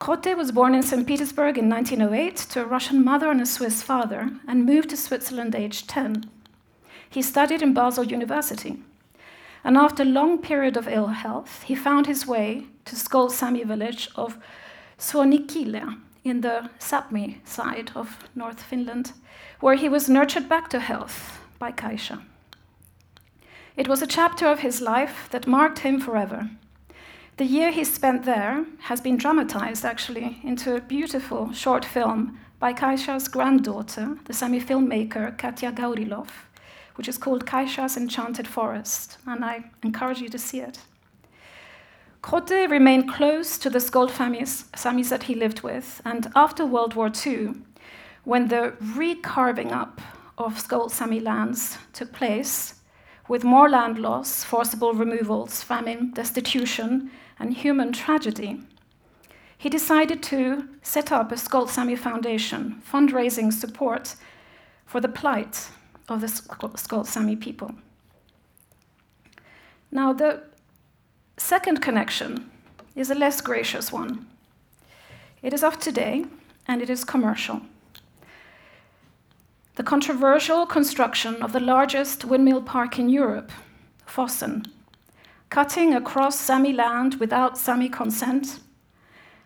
Crottet 0.00 0.36
was 0.36 0.50
born 0.50 0.74
in 0.74 0.82
St. 0.82 1.06
Petersburg 1.06 1.56
in 1.56 1.70
1908 1.70 2.36
to 2.36 2.62
a 2.62 2.66
Russian 2.66 3.04
mother 3.04 3.30
and 3.30 3.40
a 3.40 3.46
Swiss 3.46 3.84
father 3.84 4.30
and 4.48 4.66
moved 4.66 4.90
to 4.90 4.96
Switzerland 4.96 5.54
aged 5.54 5.88
10. 5.88 6.28
He 7.08 7.22
studied 7.22 7.62
in 7.62 7.72
Basel 7.72 8.04
University. 8.04 8.82
And 9.62 9.76
after 9.76 10.02
a 10.02 10.06
long 10.06 10.38
period 10.38 10.76
of 10.76 10.88
ill 10.88 11.06
health, 11.06 11.62
he 11.62 11.76
found 11.76 12.06
his 12.06 12.26
way 12.26 12.66
to 12.84 12.96
Skolt 12.96 13.30
Sami 13.30 13.62
village 13.62 14.08
of 14.16 14.38
Suonikylä 14.98 16.00
in 16.24 16.40
the 16.40 16.68
Sapmi 16.80 17.38
side 17.46 17.92
of 17.94 18.28
North 18.34 18.60
Finland, 18.60 19.12
where 19.60 19.76
he 19.76 19.88
was 19.88 20.08
nurtured 20.08 20.48
back 20.48 20.68
to 20.70 20.80
health 20.80 21.38
by 21.60 21.70
Kaisa. 21.70 22.20
It 23.76 23.88
was 23.88 24.02
a 24.02 24.06
chapter 24.06 24.46
of 24.46 24.60
his 24.60 24.80
life 24.80 25.28
that 25.32 25.48
marked 25.48 25.80
him 25.80 26.00
forever. 26.00 26.48
The 27.38 27.44
year 27.44 27.72
he 27.72 27.82
spent 27.82 28.24
there 28.24 28.64
has 28.82 29.00
been 29.00 29.16
dramatized, 29.16 29.84
actually, 29.84 30.38
into 30.44 30.76
a 30.76 30.80
beautiful 30.80 31.52
short 31.52 31.84
film 31.84 32.38
by 32.60 32.72
Kaisa's 32.72 33.26
granddaughter, 33.26 34.16
the 34.26 34.32
Sami 34.32 34.60
filmmaker 34.60 35.36
Katja 35.36 35.72
Gauriloff, 35.72 36.30
which 36.94 37.08
is 37.08 37.18
called 37.18 37.46
Kaisa's 37.46 37.96
Enchanted 37.96 38.46
Forest, 38.46 39.18
and 39.26 39.44
I 39.44 39.64
encourage 39.82 40.20
you 40.20 40.28
to 40.28 40.38
see 40.38 40.60
it. 40.60 40.78
Crottet 42.22 42.70
remained 42.70 43.12
close 43.12 43.58
to 43.58 43.68
the 43.68 43.80
Skolt 43.80 44.12
families, 44.12 44.66
Samis 44.76 45.08
that 45.08 45.24
he 45.24 45.34
lived 45.34 45.62
with, 45.62 46.00
and 46.04 46.30
after 46.36 46.64
World 46.64 46.94
War 46.94 47.10
II, 47.26 47.54
when 48.22 48.46
the 48.46 48.76
recarving 48.80 49.72
up 49.72 50.00
of 50.38 50.62
Skolt 50.62 50.92
Sami 50.92 51.18
lands 51.18 51.76
took 51.92 52.12
place, 52.12 52.74
with 53.28 53.44
more 53.44 53.68
land 53.68 53.98
loss, 53.98 54.44
forcible 54.44 54.92
removals, 54.92 55.62
famine, 55.62 56.12
destitution, 56.12 57.10
and 57.38 57.54
human 57.54 57.92
tragedy, 57.92 58.60
he 59.56 59.70
decided 59.70 60.22
to 60.22 60.68
set 60.82 61.10
up 61.10 61.32
a 61.32 61.36
Skolt 61.36 61.70
Sami 61.70 61.96
Foundation, 61.96 62.82
fundraising 62.90 63.52
support 63.52 64.14
for 64.84 65.00
the 65.00 65.08
plight 65.08 65.68
of 66.08 66.20
the 66.20 66.26
Skolt 66.26 67.06
Sami 67.06 67.36
people. 67.36 67.74
Now, 69.90 70.12
the 70.12 70.42
second 71.36 71.80
connection 71.80 72.50
is 72.94 73.10
a 73.10 73.14
less 73.14 73.40
gracious 73.40 73.90
one. 73.90 74.26
It 75.42 75.52
is 75.54 75.64
of 75.64 75.78
today, 75.78 76.26
and 76.66 76.82
it 76.82 76.90
is 76.90 77.04
commercial 77.04 77.62
the 79.76 79.82
controversial 79.82 80.66
construction 80.66 81.42
of 81.42 81.52
the 81.52 81.60
largest 81.60 82.24
windmill 82.24 82.62
park 82.62 82.96
in 82.98 83.08
Europe, 83.08 83.50
Fosen, 84.06 84.64
cutting 85.50 85.92
across 85.92 86.38
Sami 86.38 86.72
land 86.72 87.16
without 87.16 87.58
Sami 87.58 87.88
consent. 87.88 88.60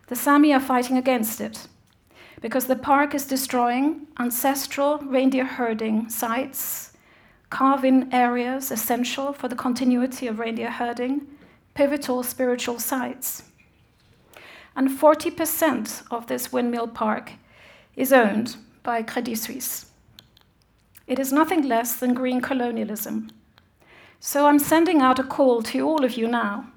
The 0.07 0.15
Sami 0.15 0.53
are 0.53 0.59
fighting 0.59 0.97
against 0.97 1.41
it 1.41 1.67
because 2.41 2.67
the 2.67 2.75
park 2.75 3.15
is 3.15 3.25
destroying 3.25 4.07
ancestral 4.19 4.99
reindeer 4.99 5.45
herding 5.45 6.09
sites, 6.09 6.93
carve-in 7.49 8.13
areas 8.13 8.71
essential 8.71 9.33
for 9.33 9.47
the 9.47 9.55
continuity 9.55 10.27
of 10.27 10.37
reindeer 10.37 10.69
herding, 10.69 11.27
pivotal 11.73 12.21
spiritual 12.21 12.77
sites. 12.77 13.43
And 14.75 14.89
40% 14.89 16.03
of 16.11 16.27
this 16.27 16.53
windmill 16.53 16.87
park 16.87 17.31
is 17.95 18.13
owned 18.13 18.55
by 18.83 19.01
Credit 19.01 19.35
Suisse. 19.35 19.88
It 21.09 21.17
is 21.17 21.33
nothing 21.33 21.67
less 21.67 21.95
than 21.95 22.13
green 22.13 22.39
colonialism. 22.39 23.31
So 24.19 24.45
I'm 24.45 24.59
sending 24.59 25.01
out 25.01 25.17
a 25.17 25.23
call 25.23 25.63
to 25.63 25.81
all 25.81 26.05
of 26.05 26.15
you 26.15 26.27
now, 26.27 26.67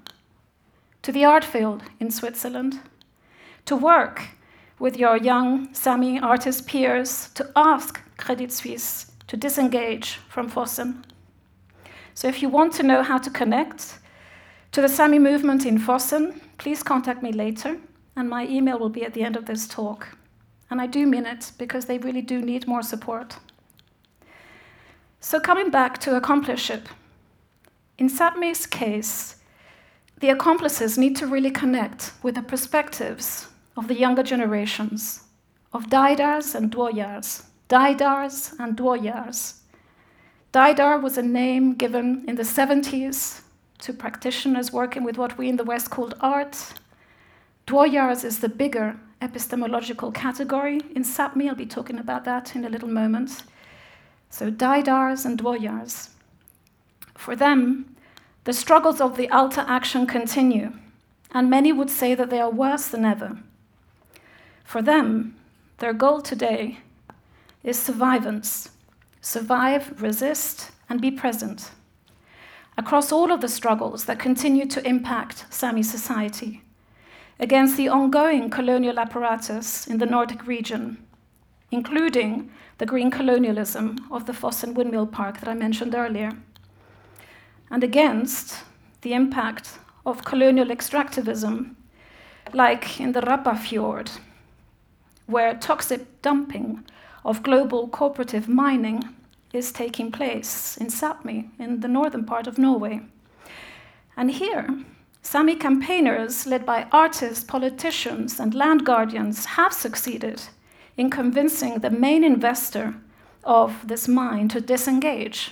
to 1.03 1.11
the 1.11 1.23
art 1.23 1.45
field 1.45 1.83
in 1.99 2.09
Switzerland, 2.09 2.79
to 3.65 3.75
work 3.75 4.23
with 4.79 4.97
your 4.97 5.17
young 5.17 5.71
Sami 5.75 6.19
artist 6.19 6.65
peers 6.65 7.29
to 7.35 7.47
ask 7.55 8.01
Credit 8.17 8.51
Suisse 8.51 9.11
to 9.27 9.37
disengage 9.37 10.15
from 10.29 10.49
Fosen. 10.49 11.03
So 12.15 12.27
if 12.27 12.41
you 12.41 12.49
want 12.49 12.73
to 12.73 12.83
know 12.83 13.03
how 13.03 13.19
to 13.19 13.29
connect 13.29 13.99
to 14.71 14.81
the 14.81 14.89
Sami 14.89 15.19
movement 15.19 15.63
in 15.63 15.77
Fosen, 15.77 16.41
please 16.57 16.81
contact 16.81 17.21
me 17.21 17.31
later, 17.31 17.77
and 18.15 18.27
my 18.27 18.47
email 18.47 18.79
will 18.79 18.89
be 18.89 19.05
at 19.05 19.13
the 19.13 19.21
end 19.21 19.35
of 19.35 19.45
this 19.45 19.67
talk. 19.67 20.17
And 20.71 20.81
I 20.81 20.87
do 20.87 21.05
mean 21.05 21.27
it 21.27 21.51
because 21.59 21.85
they 21.85 21.99
really 21.99 22.23
do 22.23 22.41
need 22.41 22.65
more 22.65 22.81
support. 22.81 23.37
So, 25.25 25.39
coming 25.39 25.69
back 25.71 25.99
to 25.99 26.19
accompliceship, 26.19 26.87
in 27.97 28.09
Sapmi's 28.09 28.65
case, 28.65 29.37
the 30.19 30.29
accomplices 30.29 30.97
need 30.97 31.15
to 31.15 31.27
really 31.27 31.49
connect 31.49 32.11
with 32.23 32.35
the 32.35 32.41
perspectives 32.41 33.47
of 33.77 33.87
the 33.87 33.95
younger 33.95 34.21
generations, 34.21 35.21
of 35.71 35.87
Daidars 35.87 36.55
and 36.55 36.69
Dwoyars, 36.69 37.43
Daidars 37.69 38.53
and 38.59 38.75
Dwoyars. 38.75 39.59
Daidar 40.51 41.01
was 41.01 41.17
a 41.17 41.23
name 41.23 41.75
given 41.75 42.25
in 42.27 42.35
the 42.35 42.43
70s 42.43 43.43
to 43.79 43.93
practitioners 43.93 44.73
working 44.73 45.05
with 45.05 45.17
what 45.17 45.37
we 45.37 45.47
in 45.47 45.55
the 45.55 45.63
West 45.63 45.89
called 45.89 46.15
art. 46.19 46.73
Dwoyars 47.65 48.25
is 48.25 48.39
the 48.39 48.49
bigger 48.49 48.99
epistemological 49.21 50.11
category. 50.11 50.81
In 50.93 51.03
Sapmi, 51.03 51.47
I'll 51.47 51.55
be 51.55 51.65
talking 51.65 51.97
about 51.97 52.25
that 52.25 52.57
in 52.57 52.65
a 52.65 52.69
little 52.69 52.89
moment. 52.89 53.43
So 54.33 54.49
Daidars 54.49 55.25
and 55.25 55.37
Dwoyars. 55.37 56.09
For 57.13 57.35
them, 57.35 57.95
the 58.45 58.51
struggles 58.51 58.99
of 58.99 59.15
the 59.15 59.29
Alta 59.29 59.63
action 59.69 60.07
continue, 60.07 60.73
and 61.35 61.51
many 61.51 61.71
would 61.71 61.91
say 61.91 62.15
that 62.15 62.31
they 62.31 62.41
are 62.41 62.49
worse 62.49 62.87
than 62.87 63.05
ever. 63.05 63.37
For 64.63 64.81
them, 64.81 65.35
their 65.77 65.93
goal 65.93 66.19
today 66.19 66.79
is 67.63 67.77
survivance 67.77 68.69
survive, 69.21 70.01
resist, 70.01 70.71
and 70.89 70.99
be 70.99 71.11
present. 71.11 71.69
Across 72.75 73.11
all 73.11 73.31
of 73.31 73.39
the 73.39 73.47
struggles 73.47 74.05
that 74.05 74.17
continue 74.17 74.65
to 74.65 74.85
impact 74.85 75.45
Sami 75.51 75.83
society, 75.83 76.63
against 77.39 77.77
the 77.77 77.87
ongoing 77.87 78.49
colonial 78.49 78.97
apparatus 78.97 79.85
in 79.85 79.99
the 79.99 80.07
Nordic 80.07 80.47
region, 80.47 80.97
including 81.69 82.49
the 82.77 82.85
green 82.85 83.11
colonialism 83.11 83.97
of 84.11 84.25
the 84.25 84.33
Fosen 84.33 84.73
windmill 84.73 85.07
park 85.07 85.39
that 85.39 85.49
I 85.49 85.53
mentioned 85.53 85.95
earlier, 85.95 86.31
and 87.69 87.83
against 87.83 88.63
the 89.01 89.13
impact 89.13 89.79
of 90.05 90.25
colonial 90.25 90.67
extractivism, 90.67 91.75
like 92.53 92.99
in 92.99 93.11
the 93.11 93.21
Repparfjord, 93.21 94.11
where 95.27 95.53
toxic 95.55 96.21
dumping 96.21 96.83
of 97.23 97.43
global 97.43 97.87
cooperative 97.87 98.49
mining 98.49 99.03
is 99.53 99.71
taking 99.71 100.11
place 100.11 100.77
in 100.77 100.87
Sapmi, 100.87 101.49
in 101.59 101.79
the 101.79 101.87
northern 101.87 102.25
part 102.25 102.47
of 102.47 102.57
Norway. 102.57 103.01
And 104.17 104.31
here, 104.31 104.67
Sami 105.21 105.55
campaigners, 105.55 106.45
led 106.45 106.65
by 106.65 106.87
artists, 106.91 107.43
politicians, 107.43 108.39
and 108.39 108.53
land 108.53 108.85
guardians, 108.85 109.45
have 109.45 109.71
succeeded 109.71 110.43
in 110.97 111.09
convincing 111.09 111.79
the 111.79 111.89
main 111.89 112.23
investor 112.23 112.95
of 113.43 113.87
this 113.87 114.07
mine 114.07 114.47
to 114.49 114.61
disengage, 114.61 115.51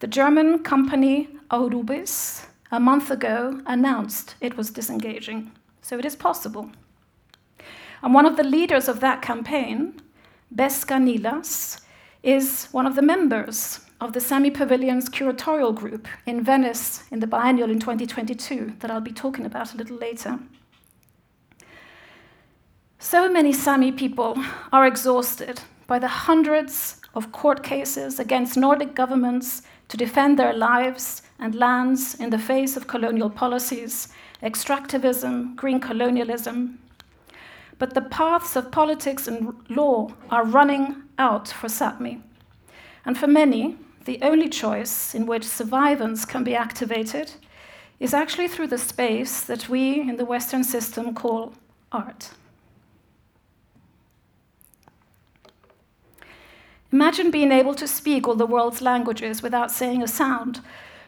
the 0.00 0.06
German 0.06 0.60
company 0.60 1.28
Aurubis 1.50 2.46
a 2.70 2.78
month 2.78 3.10
ago 3.10 3.60
announced 3.66 4.34
it 4.40 4.56
was 4.56 4.70
disengaging. 4.70 5.50
So 5.82 5.98
it 5.98 6.04
is 6.04 6.14
possible. 6.14 6.70
And 8.02 8.14
one 8.14 8.26
of 8.26 8.36
the 8.36 8.44
leaders 8.44 8.88
of 8.88 9.00
that 9.00 9.22
campaign, 9.22 10.00
Beaska 10.54 11.02
Niillas, 11.02 11.80
is 12.22 12.68
one 12.72 12.86
of 12.86 12.94
the 12.94 13.02
members 13.02 13.80
of 14.00 14.12
the 14.12 14.20
Sami 14.20 14.50
Pavilion's 14.50 15.08
curatorial 15.08 15.74
group 15.74 16.06
in 16.26 16.44
Venice 16.44 17.02
in 17.10 17.18
the 17.18 17.26
biennial 17.26 17.70
in 17.70 17.80
2022 17.80 18.74
that 18.78 18.90
I'll 18.90 19.00
be 19.00 19.12
talking 19.12 19.44
about 19.44 19.74
a 19.74 19.76
little 19.76 19.96
later. 19.96 20.38
So 23.00 23.30
many 23.30 23.52
Sami 23.52 23.92
people 23.92 24.36
are 24.72 24.84
exhausted 24.84 25.60
by 25.86 26.00
the 26.00 26.08
hundreds 26.08 27.00
of 27.14 27.30
court 27.30 27.62
cases 27.62 28.18
against 28.18 28.56
Nordic 28.56 28.96
governments 28.96 29.62
to 29.86 29.96
defend 29.96 30.36
their 30.36 30.52
lives 30.52 31.22
and 31.38 31.54
lands 31.54 32.16
in 32.16 32.30
the 32.30 32.40
face 32.40 32.76
of 32.76 32.88
colonial 32.88 33.30
policies, 33.30 34.08
extractivism, 34.42 35.54
green 35.54 35.78
colonialism. 35.78 36.80
But 37.78 37.94
the 37.94 38.02
paths 38.02 38.56
of 38.56 38.72
politics 38.72 39.28
and 39.28 39.54
law 39.68 40.10
are 40.28 40.44
running 40.44 41.04
out 41.18 41.46
for 41.46 41.68
Sapmi. 41.68 42.20
And 43.04 43.16
for 43.16 43.28
many, 43.28 43.76
the 44.06 44.18
only 44.22 44.48
choice 44.48 45.14
in 45.14 45.24
which 45.24 45.44
survivance 45.44 46.26
can 46.26 46.42
be 46.42 46.56
activated 46.56 47.34
is 48.00 48.12
actually 48.12 48.48
through 48.48 48.66
the 48.66 48.76
space 48.76 49.42
that 49.42 49.68
we 49.68 50.00
in 50.00 50.16
the 50.16 50.24
Western 50.24 50.64
system 50.64 51.14
call 51.14 51.52
art. 51.92 52.30
Imagine 56.90 57.30
being 57.30 57.52
able 57.52 57.74
to 57.74 57.86
speak 57.86 58.26
all 58.26 58.34
the 58.34 58.46
world's 58.46 58.80
languages 58.80 59.42
without 59.42 59.70
saying 59.70 60.02
a 60.02 60.08
sound, 60.08 60.60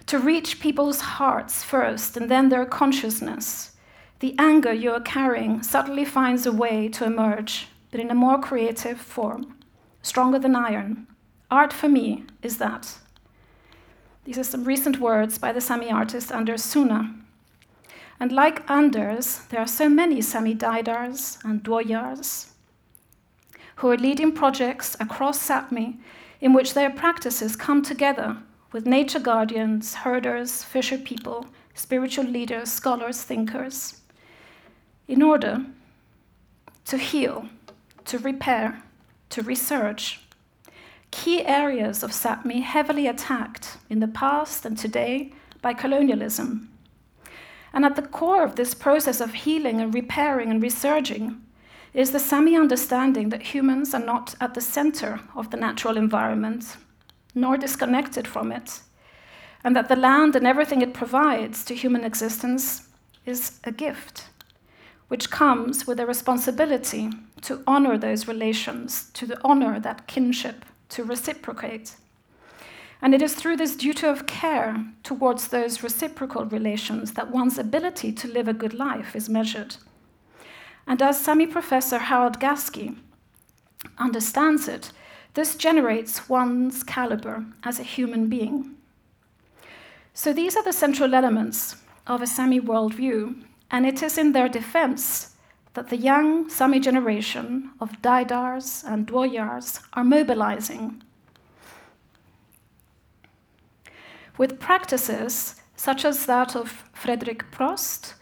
to 0.06 0.18
reach 0.18 0.60
people's 0.60 1.00
hearts 1.00 1.64
first 1.64 2.16
and 2.16 2.30
then 2.30 2.48
their 2.48 2.66
consciousness. 2.66 3.76
The 4.18 4.34
anger 4.38 4.72
you 4.72 4.92
are 4.92 5.00
carrying 5.00 5.62
suddenly 5.62 6.04
finds 6.04 6.44
a 6.44 6.52
way 6.52 6.88
to 6.88 7.04
emerge, 7.04 7.68
but 7.90 8.00
in 8.00 8.10
a 8.10 8.14
more 8.14 8.38
creative 8.38 9.00
form, 9.00 9.54
stronger 10.02 10.38
than 10.38 10.54
iron. 10.54 11.06
Art 11.50 11.72
for 11.72 11.88
me 11.88 12.24
is 12.42 12.58
that. 12.58 12.98
These 14.24 14.38
are 14.38 14.44
some 14.44 14.64
recent 14.64 15.00
words 15.00 15.38
by 15.38 15.52
the 15.52 15.62
Sami 15.62 15.90
artist 15.90 16.30
Anders 16.30 16.62
Sunna. 16.62 17.14
And 18.20 18.32
like 18.32 18.68
Anders, 18.70 19.40
there 19.48 19.60
are 19.60 19.66
so 19.66 19.88
many 19.88 20.20
Sami 20.20 20.54
Daidars 20.54 21.42
and 21.42 21.62
Dwoyars 21.62 22.49
who 23.80 23.90
are 23.90 23.96
leading 23.96 24.30
projects 24.30 24.94
across 25.00 25.48
Sapmi 25.48 25.96
in 26.42 26.52
which 26.52 26.74
their 26.74 26.90
practices 26.90 27.56
come 27.56 27.80
together 27.80 28.36
with 28.72 28.84
nature 28.84 29.18
guardians, 29.18 29.94
herders, 29.94 30.62
fisher 30.62 30.98
people, 30.98 31.46
spiritual 31.72 32.26
leaders, 32.26 32.70
scholars, 32.70 33.22
thinkers, 33.22 34.02
in 35.08 35.22
order 35.22 35.64
to 36.84 36.98
heal, 36.98 37.48
to 38.04 38.18
repair, 38.18 38.82
to 39.30 39.40
research. 39.42 40.20
Key 41.10 41.46
areas 41.46 42.02
of 42.02 42.10
Sapmi 42.10 42.60
heavily 42.60 43.06
attacked 43.06 43.78
in 43.88 44.00
the 44.00 44.08
past 44.08 44.66
and 44.66 44.76
today 44.76 45.32
by 45.62 45.72
colonialism. 45.72 46.68
And 47.72 47.86
at 47.86 47.96
the 47.96 48.02
core 48.02 48.44
of 48.44 48.56
this 48.56 48.74
process 48.74 49.22
of 49.22 49.32
healing 49.32 49.80
and 49.80 49.94
repairing 49.94 50.50
and 50.50 50.62
resurging 50.62 51.40
is 51.92 52.12
the 52.12 52.18
Sami 52.18 52.56
understanding 52.56 53.30
that 53.30 53.54
humans 53.54 53.94
are 53.94 54.04
not 54.04 54.34
at 54.40 54.54
the 54.54 54.60
center 54.60 55.20
of 55.34 55.50
the 55.50 55.56
natural 55.56 55.96
environment, 55.96 56.76
nor 57.34 57.56
disconnected 57.56 58.26
from 58.26 58.52
it, 58.52 58.80
and 59.64 59.74
that 59.74 59.88
the 59.88 59.96
land 59.96 60.36
and 60.36 60.46
everything 60.46 60.82
it 60.82 60.94
provides 60.94 61.64
to 61.64 61.74
human 61.74 62.04
existence 62.04 62.88
is 63.26 63.60
a 63.64 63.72
gift, 63.72 64.28
which 65.08 65.30
comes 65.30 65.86
with 65.86 65.98
a 66.00 66.06
responsibility 66.06 67.10
to 67.42 67.62
honor 67.66 67.98
those 67.98 68.28
relations, 68.28 69.10
to 69.14 69.36
honor 69.44 69.80
that 69.80 70.06
kinship, 70.06 70.64
to 70.88 71.04
reciprocate. 71.04 71.96
And 73.02 73.14
it 73.14 73.22
is 73.22 73.34
through 73.34 73.56
this 73.56 73.76
duty 73.76 74.06
of 74.06 74.26
care 74.26 74.84
towards 75.02 75.48
those 75.48 75.82
reciprocal 75.82 76.44
relations 76.44 77.12
that 77.12 77.30
one's 77.30 77.58
ability 77.58 78.12
to 78.12 78.28
live 78.28 78.46
a 78.46 78.52
good 78.52 78.74
life 78.74 79.16
is 79.16 79.28
measured. 79.28 79.76
And 80.86 81.00
as 81.02 81.20
Sami 81.20 81.46
professor 81.46 81.98
Harald 81.98 82.40
Gaski 82.40 82.96
understands 83.98 84.68
it, 84.68 84.92
this 85.34 85.54
generates 85.54 86.28
one's 86.28 86.82
caliber 86.82 87.44
as 87.62 87.78
a 87.78 87.84
human 87.84 88.28
being. 88.28 88.74
So 90.12 90.32
these 90.32 90.56
are 90.56 90.64
the 90.64 90.72
central 90.72 91.14
elements 91.14 91.76
of 92.06 92.20
a 92.20 92.26
Sami 92.26 92.60
worldview, 92.60 93.42
and 93.70 93.86
it 93.86 94.02
is 94.02 94.18
in 94.18 94.32
their 94.32 94.48
defense 94.48 95.36
that 95.74 95.88
the 95.88 95.96
young 95.96 96.48
Sami 96.48 96.80
generation 96.80 97.70
of 97.80 98.02
Daidars 98.02 98.82
and 98.84 99.06
Dwoyars 99.06 99.80
are 99.92 100.02
mobilizing. 100.02 101.02
With 104.36 104.58
practices 104.58 105.56
such 105.76 106.04
as 106.04 106.26
that 106.26 106.56
of 106.56 106.84
Fredrik 106.92 107.50
Prost, 107.52 108.14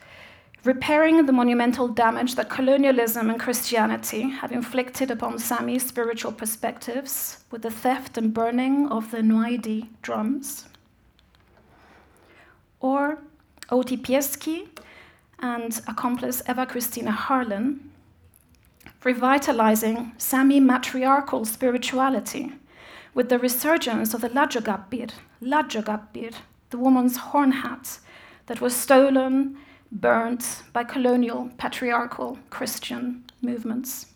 repairing 0.65 1.25
the 1.27 1.33
monumental 1.33 1.89
damage 1.89 2.35
that 2.35 2.51
colonialism 2.51 3.31
and 3.31 3.41
Christianity 3.41 4.29
have 4.29 4.53
inflicted 4.53 5.11
upon 5.11 5.39
Sami 5.39 5.79
spiritual 5.79 6.33
perspectives 6.33 7.45
with 7.51 7.63
the 7.63 7.71
theft 7.71 8.19
and 8.19 8.35
burning 8.35 8.89
of 8.89 9.11
the 9.11 9.19
noaidi 9.19 9.89
drums. 10.03 10.67
Or 12.81 13.19
Outi 13.71 14.01
Pieski 14.01 14.69
and 15.39 15.81
accomplice 15.87 16.43
Eeva-Kristiina 16.43 17.15
Harlin, 17.15 17.79
revitalizing 19.05 20.13
Sami 20.19 20.61
matriarchal 20.61 21.45
spirituality 21.45 22.53
with 23.15 23.29
the 23.29 23.39
resurgence 23.39 24.15
of 24.15 24.21
the 24.21 24.31
ládjogahpir, 24.31 25.11
ládjogahpir, 25.43 26.35
the 26.71 26.79
woman's 26.79 27.17
horn 27.17 27.53
hat 27.53 27.99
that 28.47 28.61
was 28.61 28.75
stolen 28.75 29.57
burnt 29.91 30.63
by 30.73 30.85
colonial 30.85 31.51
patriarchal 31.59 32.39
Christian 32.51 33.25
movements. 33.43 34.07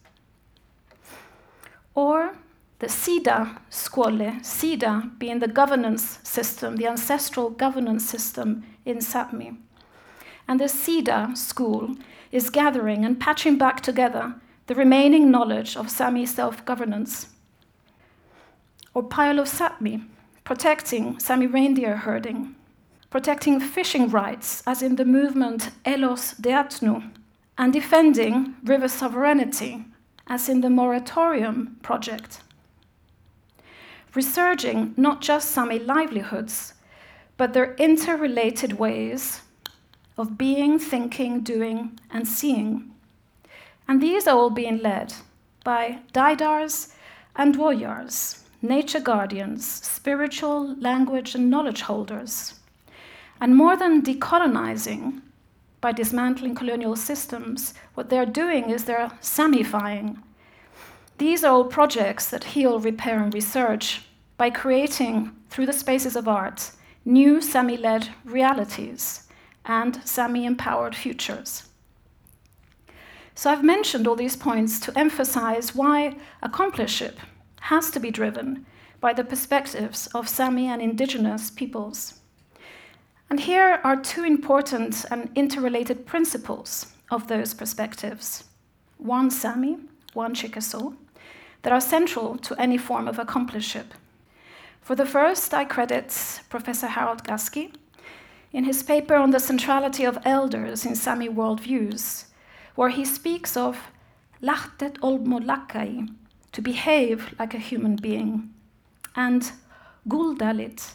Or 1.95 2.35
the 2.79 2.87
Sida 2.89 3.59
Skole, 3.71 4.41
Sida 4.43 5.19
being 5.19 5.39
the 5.39 5.49
governance 5.49 6.19
system, 6.23 6.77
the 6.77 6.87
ancestral 6.87 7.51
governance 7.51 8.05
system 8.05 8.65
in 8.85 8.99
Sapmi. 8.99 9.57
And 10.49 10.59
the 10.59 10.65
Sida 10.65 11.37
school 11.37 11.97
is 12.33 12.51
gathering 12.51 13.05
and 13.05 13.21
patching 13.21 13.57
back 13.57 13.81
together 13.81 14.35
the 14.67 14.75
remaining 14.75 15.31
knowledge 15.31 15.77
of 15.77 15.91
Sami 15.91 16.27
self 16.27 16.65
governance. 16.65 17.29
Or 18.95 19.03
Pile 19.03 19.39
of 19.39 19.49
Sapmi, 19.49 20.07
protecting 20.45 21.19
Sami 21.19 21.47
reindeer 21.47 21.97
herding 21.97 22.55
protecting 23.13 23.61
fishing 23.61 24.09
rights, 24.09 24.63
as 24.67 24.83
in 24.83 24.97
the 24.97 25.05
movement 25.05 25.69
Ellos 25.85 26.35
Deatnu, 26.41 27.11
and 27.59 27.71
defending 27.71 28.55
river 28.65 28.89
sovereignty, 28.89 29.85
as 30.29 30.49
in 30.49 30.63
the 30.63 30.71
Moratorium 30.71 31.77
project. 31.83 32.41
Resurging 34.15 34.95
not 34.97 35.21
just 35.21 35.51
Sami 35.51 35.79
livelihoods, 35.79 36.73
but 37.37 37.53
their 37.53 37.75
interrelated 37.75 38.79
ways 38.79 39.43
of 40.17 40.39
being, 40.39 40.79
thinking, 40.79 41.43
doing, 41.43 41.99
and 42.11 42.27
seeing. 42.27 42.93
And 43.87 44.01
these 44.01 44.27
are 44.27 44.39
all 44.39 44.51
being 44.51 44.79
led 44.79 45.13
by 45.65 45.99
Daidars 46.15 46.95
and 47.37 47.55
Dwoyars, 47.55 48.41
nature 48.63 49.01
guardians, 49.01 49.67
spiritual, 49.67 50.75
language, 50.77 51.35
and 51.35 51.51
knowledge 51.51 51.83
holders 51.83 52.55
and 53.43 53.57
more 53.57 53.77
than 53.77 54.03
decolonizing 54.03 55.21
by 55.81 55.91
dismantling 55.91 56.55
colonial 56.55 56.95
systems, 56.95 57.75
what 57.95 58.09
they're 58.09 58.25
doing 58.25 58.71
is 58.71 58.85
they're 58.85 59.11
Samifying. 59.21 60.23
These 61.19 61.43
are 61.43 61.53
all 61.53 61.65
projects 61.65 62.31
that 62.31 62.45
heal, 62.45 62.79
repair, 62.79 63.21
and 63.21 63.35
research 63.35 64.03
by 64.37 64.51
creating, 64.51 65.33
through 65.51 65.67
the 65.67 65.73
spaces 65.73 66.15
of 66.15 66.29
art, 66.29 66.71
new 67.05 67.41
Sami 67.41 67.77
led 67.77 68.11
realities 68.25 69.27
and 69.65 70.01
Sami 70.05 70.47
empowered 70.47 70.95
futures. 70.95 71.65
So 73.35 73.51
I've 73.51 73.65
mentioned 73.65 74.07
all 74.07 74.15
these 74.15 74.37
points 74.37 74.79
to 74.79 74.97
emphasize 74.97 75.75
why 75.75 76.15
accompliceship 76.45 77.17
has 77.63 77.91
to 77.91 77.99
be 77.99 78.13
driven 78.13 78.67
by 79.01 79.13
the 79.13 79.25
perspectives 79.25 80.07
of 80.15 80.29
Sami 80.29 80.69
and 80.69 80.81
indigenous 80.81 81.51
peoples. 81.51 82.21
And 83.33 83.41
here 83.41 83.81
are 83.83 83.97
two 83.97 84.25
important 84.25 85.07
and 85.11 85.31
interrelated 85.35 86.05
principles 86.05 86.93
of 87.11 87.29
those 87.29 87.55
perspectives 87.55 88.45
one 88.99 89.31
Sami, 89.31 89.79
one 90.13 90.35
Chickasaw, 90.35 90.93
that 91.63 91.73
are 91.73 91.81
central 91.81 92.37
to 92.37 92.55
any 92.57 92.77
form 92.77 93.09
of 93.09 93.17
accompliceship. 93.17 93.87
For 94.83 94.95
the 94.95 95.07
first, 95.07 95.55
I 95.55 95.65
credit 95.65 96.09
Professor 96.51 96.89
Harald 96.89 97.25
Gaski 97.25 97.73
in 98.53 98.65
his 98.65 98.83
paper 98.83 99.15
on 99.15 99.31
the 99.31 99.41
centrality 99.41 100.05
of 100.05 100.19
elders 100.27 100.85
in 100.85 100.95
Sami 100.95 101.31
worldviews, 101.31 102.27
where 102.75 102.91
he 102.91 103.07
speaks 103.07 103.57
of 103.57 103.79
lachtet 104.43 104.99
olmolakai, 104.99 106.07
to 106.53 106.61
behave 106.61 107.35
like 107.39 107.55
a 107.55 107.67
human 107.71 107.97
being, 107.97 108.53
and 109.17 109.53
guldalit, 110.07 110.93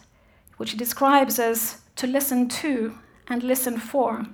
which 0.57 0.69
he 0.69 0.77
describes 0.77 1.39
as 1.39 1.81
to 1.97 2.07
listen 2.07 2.47
to 2.47 2.97
and 3.27 3.43
listen 3.43 3.77
for, 3.77 4.25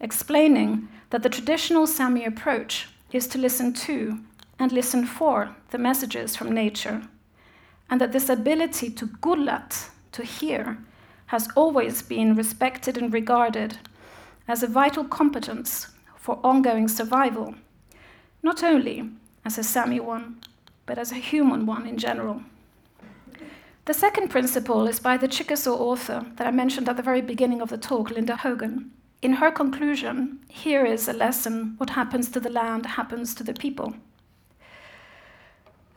explaining 0.00 0.88
that 1.10 1.22
the 1.22 1.28
traditional 1.28 1.86
Sami 1.86 2.24
approach 2.24 2.88
is 3.10 3.26
to 3.28 3.38
listen 3.38 3.72
to 3.72 4.20
and 4.58 4.72
listen 4.72 5.04
for 5.04 5.56
the 5.70 5.78
messages 5.78 6.36
from 6.36 6.52
nature, 6.52 7.02
and 7.90 8.00
that 8.00 8.12
this 8.12 8.28
ability 8.28 8.90
to 8.90 9.06
gullat, 9.06 9.90
to 10.12 10.22
hear, 10.22 10.78
has 11.26 11.48
always 11.56 12.02
been 12.02 12.34
respected 12.34 12.96
and 12.96 13.12
regarded 13.12 13.78
as 14.46 14.62
a 14.62 14.66
vital 14.66 15.04
competence 15.04 15.88
for 16.16 16.38
ongoing 16.44 16.88
survival, 16.88 17.54
not 18.42 18.62
only 18.62 19.10
as 19.44 19.58
a 19.58 19.64
Sami 19.64 19.98
one, 19.98 20.40
but 20.84 20.98
as 20.98 21.10
a 21.10 21.16
human 21.16 21.64
one 21.64 21.86
in 21.86 21.96
general. 21.96 22.42
The 23.84 23.94
second 23.94 24.28
principle 24.28 24.86
is 24.86 25.00
by 25.00 25.16
the 25.16 25.26
Chickasaw 25.26 25.74
author 25.74 26.24
that 26.36 26.46
I 26.46 26.52
mentioned 26.52 26.88
at 26.88 26.96
the 26.96 27.02
very 27.02 27.20
beginning 27.20 27.60
of 27.60 27.68
the 27.68 27.76
talk, 27.76 28.10
Linda 28.10 28.36
Hogan. 28.36 28.92
In 29.22 29.32
her 29.34 29.50
conclusion, 29.50 30.38
here 30.46 30.84
is 30.84 31.08
a 31.08 31.12
lesson 31.12 31.74
what 31.78 31.90
happens 31.90 32.28
to 32.30 32.38
the 32.38 32.48
land 32.48 32.86
happens 32.86 33.34
to 33.34 33.42
the 33.42 33.52
people. 33.52 33.94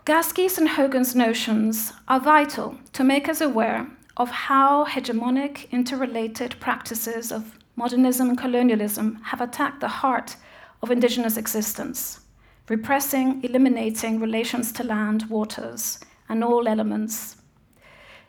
Gaski's 0.04 0.58
and 0.58 0.70
Hogan's 0.70 1.14
notions 1.14 1.94
are 2.08 2.20
vital 2.20 2.76
to 2.94 3.04
make 3.04 3.30
us 3.30 3.40
aware 3.40 3.88
of 4.18 4.32
how 4.32 4.86
hegemonic, 4.86 5.70
interrelated 5.70 6.56
practices 6.60 7.32
of 7.32 7.60
modernism 7.76 8.30
and 8.30 8.38
colonialism 8.38 9.22
have 9.26 9.42
attacked 9.42 9.82
the 9.82 9.88
heart 9.88 10.38
of 10.82 10.90
indigenous 10.90 11.38
existence, 11.38 12.22
repressing, 12.68 13.44
eliminating 13.44 14.20
relations 14.20 14.72
to 14.72 14.84
land, 14.84 15.30
waters, 15.30 16.00
and 16.28 16.44
all 16.44 16.68
elements 16.68 17.35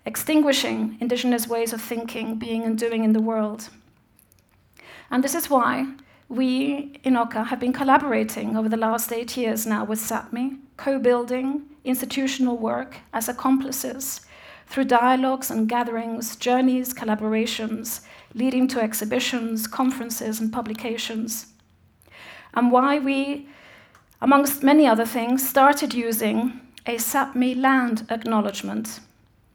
extinguishing 0.07 0.97
indigenous 1.01 1.49
ways 1.49 1.73
of 1.73 1.83
thinking, 1.83 2.37
being, 2.37 2.62
and 2.62 2.79
doing 2.79 3.05
in 3.05 3.12
the 3.12 3.21
world. 3.21 3.69
And 5.11 5.23
this 5.23 5.35
is 5.35 5.51
why 5.51 5.87
we 6.29 6.99
in 7.05 7.16
Oka 7.16 7.45
have 7.45 7.61
been 7.61 7.73
collaborating 7.73 8.57
over 8.57 8.69
the 8.69 8.77
last 8.77 9.12
eight 9.12 9.37
years 9.37 9.66
now 9.66 9.85
with 9.85 9.99
SAPMI, 9.99 10.59
co 10.77 10.99
building 10.99 11.62
institutional 11.85 12.57
work 12.57 12.99
as 13.12 13.29
accomplices 13.29 14.23
through 14.69 14.85
dialogues 14.85 15.51
and 15.51 15.69
gatherings, 15.69 16.35
journeys, 16.37 16.92
collaborations, 16.92 18.01
leading 18.35 18.66
to 18.69 18.81
exhibitions, 18.81 19.66
conferences, 19.66 20.40
and 20.40 20.53
publications. 20.53 21.47
And 22.55 22.73
why 22.73 22.99
we, 22.99 23.49
amongst 24.21 24.62
many 24.62 24.87
other 24.87 25.07
things, 25.07 25.49
started 25.49 25.95
using 25.95 26.61
a 26.87 26.97
SAPMI 26.97 27.61
land 27.61 28.07
acknowledgement 28.11 29.01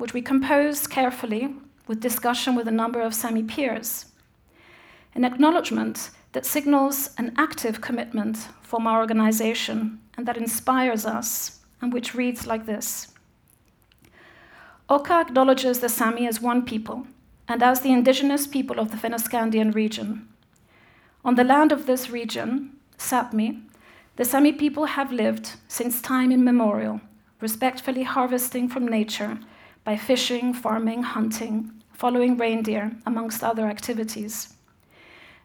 which 0.01 0.15
we 0.15 0.21
composed 0.21 0.89
carefully 0.89 1.53
with 1.85 2.01
discussion 2.01 2.55
with 2.55 2.67
a 2.67 2.71
number 2.71 2.99
of 2.99 3.13
Sami 3.13 3.43
peers. 3.43 4.07
An 5.13 5.23
acknowledgement 5.23 6.09
that 6.31 6.43
signals 6.43 7.11
an 7.19 7.31
active 7.37 7.81
commitment 7.81 8.47
from 8.63 8.87
our 8.87 8.99
organization 8.99 9.99
and 10.17 10.27
that 10.27 10.37
inspires 10.37 11.05
us, 11.05 11.59
and 11.81 11.93
which 11.93 12.15
reads 12.15 12.47
like 12.47 12.65
this 12.65 13.13
Oka 14.89 15.21
acknowledges 15.21 15.81
the 15.81 15.87
Sami 15.87 16.25
as 16.25 16.41
one 16.41 16.65
people 16.65 17.05
and 17.47 17.61
as 17.61 17.81
the 17.81 17.91
indigenous 17.91 18.47
people 18.47 18.79
of 18.79 18.89
the 18.89 18.97
Fennoscandian 18.97 19.75
region. 19.75 20.27
On 21.23 21.35
the 21.35 21.43
land 21.43 21.71
of 21.71 21.85
this 21.85 22.09
region, 22.09 22.75
Sapmi, 22.97 23.61
the 24.15 24.25
Sami 24.25 24.51
people 24.51 24.85
have 24.85 25.11
lived 25.11 25.51
since 25.67 26.01
time 26.01 26.31
immemorial, 26.31 27.01
respectfully 27.39 28.01
harvesting 28.01 28.67
from 28.67 28.87
nature 28.87 29.37
by 29.83 29.97
fishing, 29.97 30.53
farming, 30.53 31.03
hunting, 31.03 31.71
following 31.93 32.37
reindeer, 32.37 32.91
amongst 33.05 33.43
other 33.43 33.67
activities. 33.67 34.53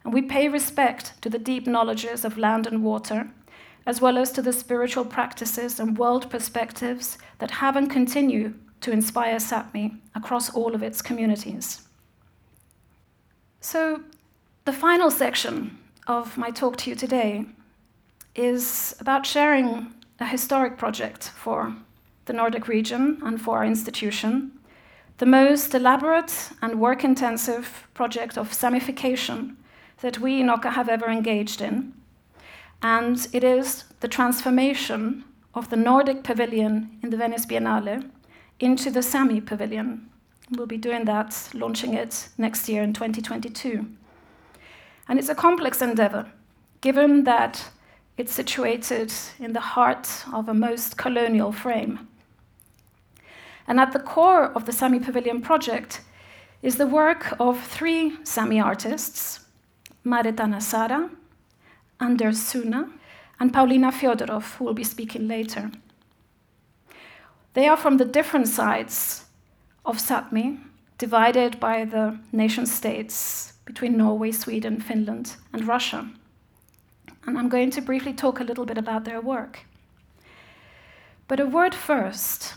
And 0.03 0.13
we 0.13 0.21
pay 0.21 0.47
respect 0.47 1.13
to 1.21 1.29
the 1.29 1.39
deep 1.39 1.67
knowledges 1.67 2.23
of 2.23 2.37
land 2.37 2.67
and 2.67 2.83
water, 2.83 3.29
as 3.85 4.01
well 4.01 4.17
as 4.17 4.31
to 4.31 4.41
the 4.41 4.53
spiritual 4.53 5.05
practices 5.05 5.79
and 5.79 5.97
world 5.97 6.29
perspectives 6.29 7.17
that 7.39 7.51
have 7.51 7.75
and 7.75 7.89
continue 7.89 8.53
to 8.81 8.91
inspire 8.91 9.37
Sapmi 9.37 9.97
across 10.15 10.53
all 10.53 10.75
of 10.75 10.83
its 10.83 11.01
communities. 11.01 11.87
So, 13.59 14.01
the 14.65 14.73
final 14.73 15.09
section 15.09 15.77
of 16.07 16.37
my 16.37 16.51
talk 16.51 16.77
to 16.77 16.89
you 16.89 16.95
today 16.95 17.45
is 18.35 18.95
about 18.99 19.25
sharing 19.25 19.93
a 20.19 20.25
historic 20.25 20.77
project 20.77 21.29
for 21.29 21.75
the 22.27 22.33
Nordic 22.33 22.67
region, 22.67 23.19
and 23.23 23.41
for 23.41 23.57
our 23.57 23.65
institution, 23.65 24.51
the 25.17 25.25
most 25.25 25.73
elaborate 25.73 26.51
and 26.61 26.79
work 26.79 27.03
intensive 27.03 27.87
project 27.93 28.37
of 28.37 28.53
Samification 28.53 29.57
that 30.01 30.19
we 30.19 30.39
in 30.39 30.49
Oka 30.49 30.71
have 30.71 30.89
ever 30.89 31.09
engaged 31.09 31.59
in. 31.61 31.93
And 32.83 33.27
it 33.33 33.43
is 33.43 33.85
the 34.01 34.07
transformation 34.07 35.23
of 35.55 35.69
the 35.69 35.75
Nordic 35.75 36.23
pavilion 36.23 36.99
in 37.01 37.09
the 37.09 37.17
Venice 37.17 37.47
Biennale 37.47 38.07
into 38.59 38.91
the 38.91 39.01
Sami 39.01 39.41
pavilion. 39.41 40.09
We'll 40.51 40.67
be 40.67 40.77
doing 40.77 41.05
that, 41.05 41.49
launching 41.53 41.95
it 41.95 42.29
next 42.37 42.69
year 42.69 42.83
in 42.83 42.93
2022. 42.93 43.87
And 45.09 45.17
it's 45.17 45.29
a 45.29 45.35
complex 45.35 45.81
endeavor, 45.81 46.31
given 46.81 47.23
that 47.23 47.69
it's 48.17 48.33
situated 48.33 49.11
in 49.39 49.53
the 49.53 49.59
heart 49.59 50.07
of 50.33 50.47
a 50.47 50.53
most 50.53 50.97
colonial 50.97 51.51
frame. 51.51 52.07
And 53.67 53.79
at 53.79 53.91
the 53.91 53.99
core 53.99 54.45
of 54.45 54.65
the 54.65 54.71
Sami 54.71 54.99
Pavilion 54.99 55.41
project 55.41 56.01
is 56.61 56.77
the 56.77 56.87
work 56.87 57.35
of 57.39 57.61
three 57.61 58.17
Sami 58.23 58.59
artists, 58.59 59.41
Máret 60.05 60.35
Ánne 60.35 60.61
Sara, 60.61 61.09
Anders 61.99 62.39
Sunna, 62.39 62.89
and 63.39 63.53
Pauliina 63.53 63.91
Feodoroff, 63.91 64.55
who 64.55 64.65
will 64.65 64.73
be 64.73 64.83
speaking 64.83 65.27
later. 65.27 65.71
They 67.53 67.67
are 67.67 67.77
from 67.77 67.97
the 67.97 68.05
different 68.05 68.47
sides 68.47 69.25
of 69.85 69.97
Sapmi, 69.97 70.59
divided 70.97 71.59
by 71.59 71.85
the 71.85 72.17
nation 72.31 72.65
states 72.65 73.53
between 73.65 73.97
Norway, 73.97 74.31
Sweden, 74.31 74.79
Finland, 74.79 75.35
and 75.53 75.67
Russia. 75.67 76.09
And 77.25 77.37
I'm 77.37 77.49
going 77.49 77.71
to 77.71 77.81
briefly 77.81 78.13
talk 78.13 78.39
a 78.39 78.43
little 78.43 78.65
bit 78.65 78.77
about 78.77 79.03
their 79.03 79.21
work. 79.21 79.65
But 81.27 81.39
a 81.39 81.45
word 81.45 81.75
first 81.75 82.55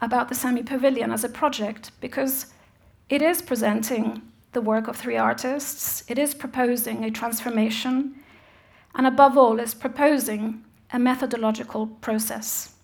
about 0.00 0.28
the 0.28 0.34
Sami 0.34 0.62
Pavilion 0.62 1.10
as 1.10 1.24
a 1.24 1.28
project 1.28 1.90
because 2.00 2.46
it 3.08 3.22
is 3.22 3.40
presenting 3.42 4.22
the 4.52 4.60
work 4.60 4.88
of 4.88 4.96
three 4.96 5.16
artists, 5.16 6.04
it 6.08 6.18
is 6.18 6.34
proposing 6.34 7.04
a 7.04 7.10
transformation, 7.10 8.14
and 8.94 9.06
above 9.06 9.36
all, 9.36 9.60
is 9.60 9.74
proposing 9.74 10.64
a 10.92 10.98
methodological 10.98 11.86
process, 11.86 12.74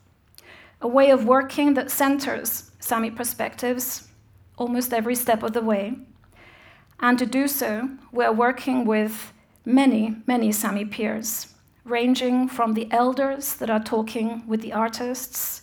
a 0.80 0.88
way 0.88 1.10
of 1.10 1.24
working 1.24 1.74
that 1.74 1.90
centers 1.90 2.70
Sami 2.78 3.10
perspectives 3.10 4.08
almost 4.56 4.92
every 4.92 5.14
step 5.14 5.42
of 5.42 5.52
the 5.52 5.62
way. 5.62 5.94
And 7.00 7.18
to 7.18 7.26
do 7.26 7.48
so, 7.48 7.88
we're 8.12 8.32
working 8.32 8.84
with 8.84 9.32
many, 9.64 10.16
many 10.26 10.52
Sami 10.52 10.84
peers, 10.84 11.54
ranging 11.84 12.48
from 12.48 12.74
the 12.74 12.88
elders 12.92 13.54
that 13.54 13.70
are 13.70 13.82
talking 13.82 14.46
with 14.46 14.60
the 14.60 14.72
artists 14.72 15.62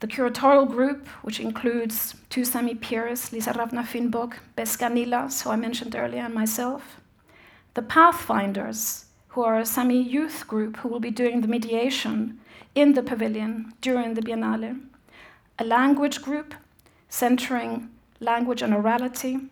the 0.00 0.06
curatorial 0.06 0.68
group, 0.68 1.06
which 1.22 1.40
includes 1.40 2.14
two 2.28 2.44
Sami 2.44 2.74
peers, 2.74 3.32
Lisa 3.32 3.52
Ravna 3.52 3.82
Finnbog, 3.82 4.34
Beaska 4.56 4.92
Niillas, 4.92 5.42
who 5.42 5.50
I 5.50 5.56
mentioned 5.56 5.94
earlier, 5.94 6.22
and 6.22 6.34
myself. 6.34 7.00
The 7.74 7.82
Pathfinders, 7.82 9.06
who 9.28 9.42
are 9.42 9.58
a 9.58 9.66
Sami 9.66 10.00
youth 10.00 10.46
group 10.46 10.78
who 10.78 10.88
will 10.88 11.00
be 11.00 11.10
doing 11.10 11.40
the 11.40 11.48
mediation 11.48 12.40
in 12.74 12.92
the 12.92 13.02
pavilion 13.02 13.72
during 13.80 14.14
the 14.14 14.22
Biennale. 14.22 14.80
A 15.58 15.64
language 15.64 16.22
group 16.22 16.54
centering 17.08 17.90
language 18.20 18.62
and 18.62 18.72
orality, 18.72 19.48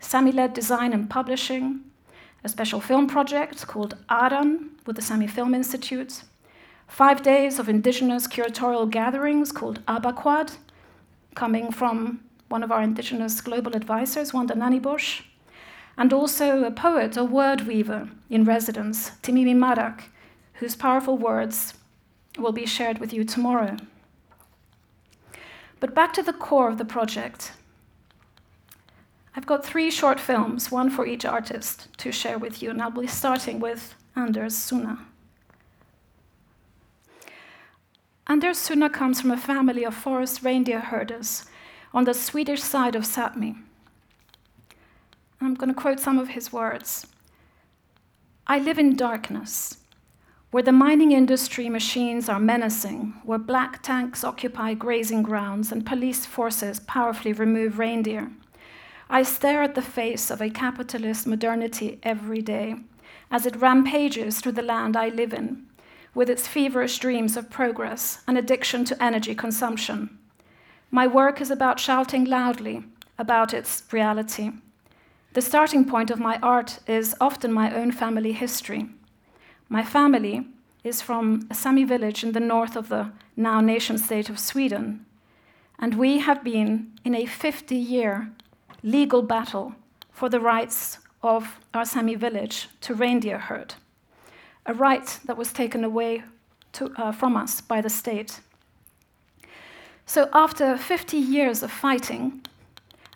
Sami 0.00 0.32
led 0.32 0.52
design 0.54 0.92
and 0.92 1.08
publishing, 1.08 1.80
a 2.44 2.48
special 2.48 2.80
film 2.80 3.06
project 3.06 3.66
called 3.66 3.96
Aran 4.10 4.70
with 4.86 4.96
the 4.96 5.02
Sami 5.02 5.26
Film 5.26 5.54
Institute, 5.54 6.22
five 6.92 7.22
days 7.22 7.58
of 7.58 7.70
indigenous 7.70 8.26
curatorial 8.26 8.88
gatherings 8.88 9.50
called 9.50 9.84
Aabaakwad, 9.86 10.58
coming 11.34 11.72
from 11.72 12.20
one 12.48 12.62
of 12.62 12.70
our 12.70 12.82
indigenous 12.82 13.40
global 13.40 13.74
advisors, 13.74 14.34
Wanda 14.34 14.52
Nanibush, 14.52 15.22
and 15.96 16.12
also 16.12 16.64
a 16.64 16.70
poet, 16.70 17.16
a 17.16 17.24
word 17.24 17.62
weaver 17.62 18.10
in 18.28 18.44
residence, 18.44 19.12
Timimie 19.22 19.56
Märak, 19.56 20.02
whose 20.54 20.76
powerful 20.76 21.16
words 21.16 21.72
will 22.38 22.52
be 22.52 22.66
shared 22.66 22.98
with 22.98 23.14
you 23.14 23.24
tomorrow. 23.24 23.76
But 25.80 25.94
back 25.94 26.12
to 26.12 26.22
the 26.22 26.34
core 26.34 26.68
of 26.68 26.76
the 26.76 26.84
project. 26.84 27.52
I've 29.34 29.46
got 29.46 29.64
three 29.64 29.90
short 29.90 30.20
films, 30.20 30.70
one 30.70 30.90
for 30.90 31.06
each 31.06 31.24
artist, 31.24 31.88
to 31.96 32.12
share 32.12 32.38
with 32.38 32.62
you, 32.62 32.68
and 32.68 32.82
I'll 32.82 32.90
be 32.90 33.06
starting 33.06 33.60
with 33.60 33.94
Anders 34.14 34.54
Sunna. 34.54 34.98
Anders 38.32 38.56
Sunna 38.56 38.90
comes 38.90 39.20
from 39.20 39.30
a 39.30 39.36
family 39.36 39.84
of 39.84 39.94
forest 39.94 40.42
reindeer 40.42 40.80
herders 40.80 41.44
on 41.92 42.04
the 42.04 42.14
Swedish 42.14 42.62
side 42.62 42.94
of 42.94 43.02
Sapmi. 43.02 43.58
I'm 45.38 45.52
going 45.52 45.68
to 45.68 45.78
quote 45.78 46.00
some 46.00 46.18
of 46.18 46.28
his 46.28 46.50
words. 46.50 47.06
I 48.46 48.58
live 48.58 48.78
in 48.78 48.96
darkness, 48.96 49.76
where 50.50 50.62
the 50.62 50.72
mining 50.72 51.12
industry 51.12 51.68
machines 51.68 52.30
are 52.30 52.40
menacing, 52.40 53.12
where 53.22 53.38
black 53.38 53.82
tanks 53.82 54.24
occupy 54.24 54.72
grazing 54.72 55.22
grounds 55.22 55.70
and 55.70 55.84
police 55.84 56.24
forces 56.24 56.80
powerfully 56.80 57.34
remove 57.34 57.78
reindeer. 57.78 58.30
I 59.10 59.24
stare 59.24 59.62
at 59.62 59.74
the 59.74 59.82
face 59.82 60.30
of 60.30 60.40
a 60.40 60.48
capitalist 60.48 61.26
modernity 61.26 61.98
every 62.02 62.40
day 62.40 62.76
as 63.30 63.44
it 63.44 63.56
rampages 63.56 64.40
through 64.40 64.52
the 64.52 64.62
land 64.62 64.96
I 64.96 65.10
live 65.10 65.34
in, 65.34 65.66
with 66.14 66.28
its 66.28 66.46
feverish 66.46 66.98
dreams 66.98 67.36
of 67.36 67.50
progress 67.50 68.22
and 68.26 68.36
addiction 68.36 68.84
to 68.84 69.02
energy 69.02 69.34
consumption. 69.34 70.18
My 70.90 71.06
work 71.06 71.40
is 71.40 71.50
about 71.50 71.80
shouting 71.80 72.24
loudly 72.24 72.84
about 73.18 73.54
its 73.54 73.82
reality. 73.92 74.50
The 75.32 75.40
starting 75.40 75.84
point 75.86 76.10
of 76.10 76.18
my 76.18 76.38
art 76.42 76.80
is 76.86 77.14
often 77.20 77.52
my 77.52 77.74
own 77.74 77.92
family 77.92 78.32
history. 78.32 78.90
My 79.68 79.82
family 79.82 80.46
is 80.84 81.00
from 81.00 81.46
a 81.50 81.54
Sami 81.54 81.84
village 81.84 82.22
in 82.22 82.32
the 82.32 82.40
north 82.40 82.76
of 82.76 82.88
the 82.88 83.12
now 83.36 83.60
nation 83.60 83.96
state 83.96 84.28
of 84.28 84.38
Sweden, 84.38 85.06
and 85.78 85.94
we 85.94 86.18
have 86.18 86.44
been 86.44 86.92
in 87.04 87.14
a 87.14 87.24
50 87.24 87.74
year 87.74 88.30
legal 88.82 89.22
battle 89.22 89.74
for 90.10 90.28
the 90.28 90.40
rights 90.40 90.98
of 91.22 91.58
our 91.72 91.84
Sami 91.84 92.16
village 92.16 92.68
to 92.82 92.94
reindeer 92.94 93.38
herd, 93.38 93.74
a 94.66 94.74
right 94.74 95.18
that 95.24 95.36
was 95.36 95.52
taken 95.52 95.84
away 95.84 96.22
to, 96.72 96.92
uh, 96.96 97.12
from 97.12 97.36
us 97.36 97.60
by 97.60 97.80
the 97.80 97.90
state. 97.90 98.40
So, 100.06 100.28
after 100.32 100.76
50 100.76 101.16
years 101.16 101.62
of 101.62 101.70
fighting, 101.70 102.42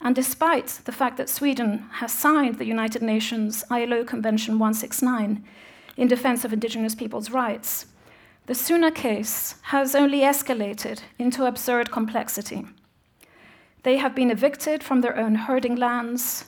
and 0.01 0.15
despite 0.15 0.81
the 0.85 0.93
fact 0.93 1.17
that 1.17 1.29
Sweden 1.29 1.87
has 1.95 2.13
signed 2.13 2.57
the 2.57 2.65
United 2.65 3.03
Nations 3.03 3.65
ILO 3.71 4.05
Convention 4.05 4.59
169 4.59 5.45
in 5.97 6.09
defense 6.09 6.45
of 6.45 6.53
indigenous 6.53 6.95
people's 6.95 7.31
rights, 7.31 7.87
the 8.47 8.55
Sunna 8.55 8.95
case 8.95 9.57
has 9.63 9.95
only 9.95 10.21
escalated 10.21 11.01
into 11.19 11.47
absurd 11.47 11.91
complexity. 11.91 12.65
They 13.83 13.97
have 13.97 14.15
been 14.15 14.31
evicted 14.31 14.85
from 14.85 15.01
their 15.01 15.17
own 15.17 15.35
herding 15.35 15.77
lands. 15.77 16.47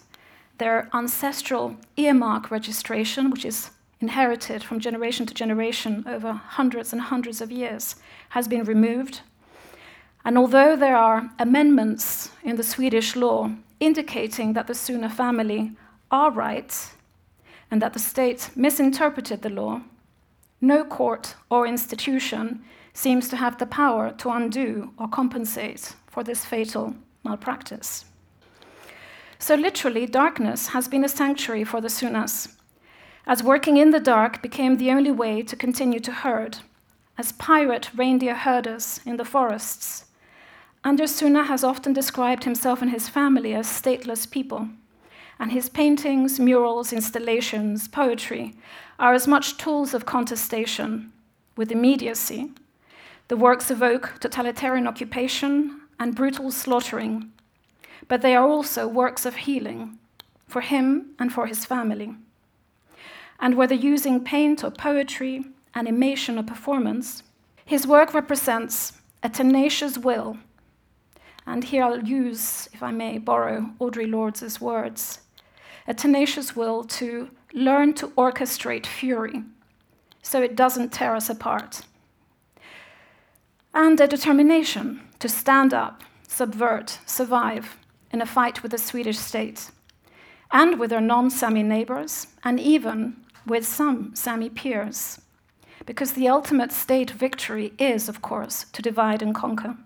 Their 0.59 0.89
ancestral 0.93 1.77
earmark 1.97 2.51
registration, 2.51 3.31
which 3.31 3.45
is 3.45 3.71
inherited 4.01 4.63
from 4.63 4.81
generation 4.81 5.27
to 5.27 5.35
generation 5.35 6.05
over 6.07 6.33
hundreds 6.33 6.93
and 6.93 7.03
hundreds 7.03 7.41
of 7.41 7.51
years, 7.51 7.97
has 8.31 8.47
been 8.47 8.65
removed. 8.65 9.21
And 10.25 10.37
although 10.37 10.77
there 10.77 10.97
are 10.97 11.31
amendments 11.39 12.31
in 12.43 12.57
the 12.57 12.63
Swedish 12.63 13.17
law 13.17 13.51
indicating 13.81 14.53
that 14.53 14.67
the 14.67 14.75
Sunna 14.75 15.11
family 15.11 15.73
are 16.11 16.31
right 16.31 16.93
and 17.71 17.83
that 17.83 17.93
the 17.93 17.99
state 17.99 18.51
misinterpreted 18.55 19.43
the 19.43 19.51
law, 19.51 19.83
no 20.61 20.85
court 20.85 21.35
or 21.51 21.67
institution 21.67 22.63
seems 22.93 23.29
to 23.29 23.37
have 23.37 23.59
the 23.59 23.67
power 23.67 24.13
to 24.19 24.31
undo 24.31 24.93
or 24.99 25.09
compensate 25.09 25.95
for 26.07 26.25
this 26.25 26.45
fatal 26.45 26.95
malpractice. 27.25 28.05
So, 29.39 29.55
literally, 29.55 30.07
darkness 30.07 30.69
has 30.69 30.89
been 30.89 31.05
a 31.05 31.09
sanctuary 31.09 31.63
for 31.63 31.81
the 31.81 31.89
Sunnas, 31.89 32.58
as 33.29 33.43
working 33.43 33.77
in 33.77 33.91
the 33.91 34.01
dark 34.01 34.41
became 34.41 34.79
the 34.79 34.91
only 34.91 35.11
way 35.11 35.43
to 35.43 35.55
continue 35.55 36.01
to 36.01 36.11
herd, 36.11 36.59
as 37.19 37.33
pirate 37.33 37.91
reindeer 37.95 38.35
herders 38.35 39.01
in 39.05 39.19
the 39.19 39.25
forests. 39.25 40.07
Anders 40.83 41.13
Sunna 41.13 41.45
has 41.47 41.63
often 41.63 41.93
described 41.93 42.45
himself 42.45 42.81
and 42.81 42.91
his 42.91 43.07
family 43.07 43.53
as 43.55 43.67
stateless 43.67 44.29
people, 44.29 44.71
and 45.39 45.53
his 45.53 45.69
paintings, 45.69 46.41
murals, 46.41 46.91
installations, 46.91 47.87
poetry 47.87 48.55
are 48.99 49.13
as 49.13 49.29
much 49.29 49.59
tools 49.59 49.93
of 49.93 50.07
contestation 50.07 51.13
with 51.55 51.71
immediacy. 51.71 52.51
The 53.29 53.37
works 53.37 53.71
evoke 53.71 54.15
totalitarian 54.21 54.87
occupation 54.87 55.83
and 56.01 56.15
brutal 56.15 56.51
slaughtering, 56.51 57.31
but 58.09 58.23
they 58.23 58.35
are 58.35 58.49
also 58.49 58.89
works 58.89 59.27
of 59.27 59.37
healing 59.37 59.99
for 60.47 60.63
him 60.63 61.11
and 61.19 61.31
for 61.31 61.47
his 61.47 61.67
family. 61.67 62.15
And 63.41 63.57
whether 63.57 63.75
using 63.75 64.25
paint 64.25 64.65
or 64.65 64.71
poetry, 64.71 65.45
animation 65.75 66.39
or 66.39 66.43
performance, 66.43 67.23
his 67.65 67.87
work 67.87 68.15
represents 68.15 68.95
a 69.23 69.29
tenacious 69.29 69.99
will. 69.99 70.39
And 71.47 71.65
here 71.65 71.85
I'll 71.85 72.05
use, 72.05 72.69
if 72.73 72.83
I 72.83 72.91
may 72.91 73.19
borrow 73.19 73.71
Audre 73.81 74.11
Lorde's 74.11 74.61
words, 74.61 75.21
a 75.87 75.95
tenacious 75.95 76.55
will 76.55 76.85
to 76.85 77.31
learn 77.55 77.95
to 77.95 78.09
orchestrate 78.09 78.87
fury 78.87 79.43
so 80.23 80.43
it 80.43 80.57
doesn't 80.57 80.93
tear 80.93 81.15
us 81.15 81.31
apart. 81.31 81.83
And 83.73 84.01
a 84.01 84.07
determination 84.07 85.01
to 85.21 85.29
stand 85.29 85.73
up, 85.73 86.03
subvert, 86.27 86.99
survive 87.07 87.79
in 88.13 88.21
a 88.21 88.27
fight 88.27 88.63
with 88.63 88.73
the 88.73 88.79
Swedish 88.79 89.19
state, 89.19 89.71
and 90.51 90.79
with 90.79 90.91
their 90.91 91.01
non 91.01 91.31
Sami 91.31 91.63
neighbors, 91.63 92.29
and 92.45 92.59
even 92.59 93.17
with 93.47 93.67
some 93.67 94.15
Sami 94.15 94.49
peers. 94.51 95.21
Because 95.87 96.13
the 96.13 96.29
ultimate 96.29 96.73
state 96.73 97.11
victory 97.11 97.73
is, 97.79 98.09
of 98.09 98.21
course, 98.21 98.67
to 98.73 98.83
divide 98.83 99.23
and 99.23 99.35
conquer. 99.35 99.77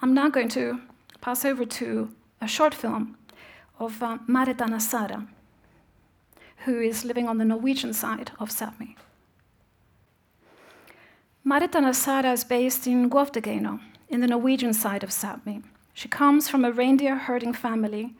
I'm 0.00 0.14
now 0.14 0.28
going 0.28 0.48
to 0.50 0.80
pass 1.20 1.44
over 1.44 1.64
to 1.64 2.10
a 2.40 2.48
short 2.48 2.74
film 2.74 3.16
of 3.78 4.02
uh, 4.02 4.18
Máret 4.28 4.80
Sara, 4.80 5.26
who 6.64 6.80
is 6.80 7.04
living 7.04 7.28
on 7.28 7.38
the 7.38 7.44
Norwegian 7.44 7.92
side 7.92 8.32
of 8.40 8.50
Sápmi. 8.50 8.96
Máret 11.46 11.94
Sara 11.94 12.32
is 12.32 12.44
based 12.44 12.86
in 12.86 13.08
Guovdageaidnu, 13.08 13.80
in 14.08 14.20
the 14.20 14.26
Norwegian 14.26 14.72
side 14.72 15.04
of 15.04 15.10
Sápmi. 15.10 15.62
She 15.94 16.08
comes 16.08 16.48
from 16.48 16.64
a 16.64 16.72
reindeer 16.72 17.16
herding 17.16 17.52
family 17.52 18.14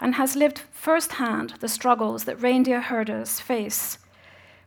and 0.00 0.14
has 0.14 0.36
lived 0.36 0.62
firsthand 0.72 1.54
the 1.60 1.68
struggles 1.68 2.24
that 2.24 2.42
reindeer 2.42 2.80
herders 2.80 3.40
face 3.40 3.98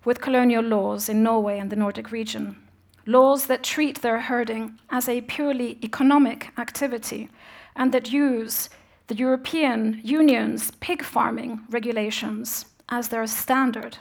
with 0.06 0.22
colonial 0.22 0.64
laws 0.64 1.10
in 1.10 1.24
Norway 1.24 1.60
and 1.60 1.70
the 1.70 1.76
Nordic 1.76 2.12
region. 2.12 2.58
Laws 3.06 3.48
that 3.48 3.64
treat 3.64 4.02
their 4.02 4.22
herding 4.22 4.80
as 4.90 5.10
a 5.10 5.22
purely 5.22 5.78
economic 5.84 6.52
activity 6.58 7.30
and 7.76 7.92
that 7.92 8.12
use 8.12 8.70
the 9.08 9.16
European 9.16 10.00
Union's 10.04 10.72
pig 10.80 11.04
farming 11.04 11.62
regulations 11.70 12.66
as 12.90 13.10
their 13.10 13.28
standard, 13.28 13.98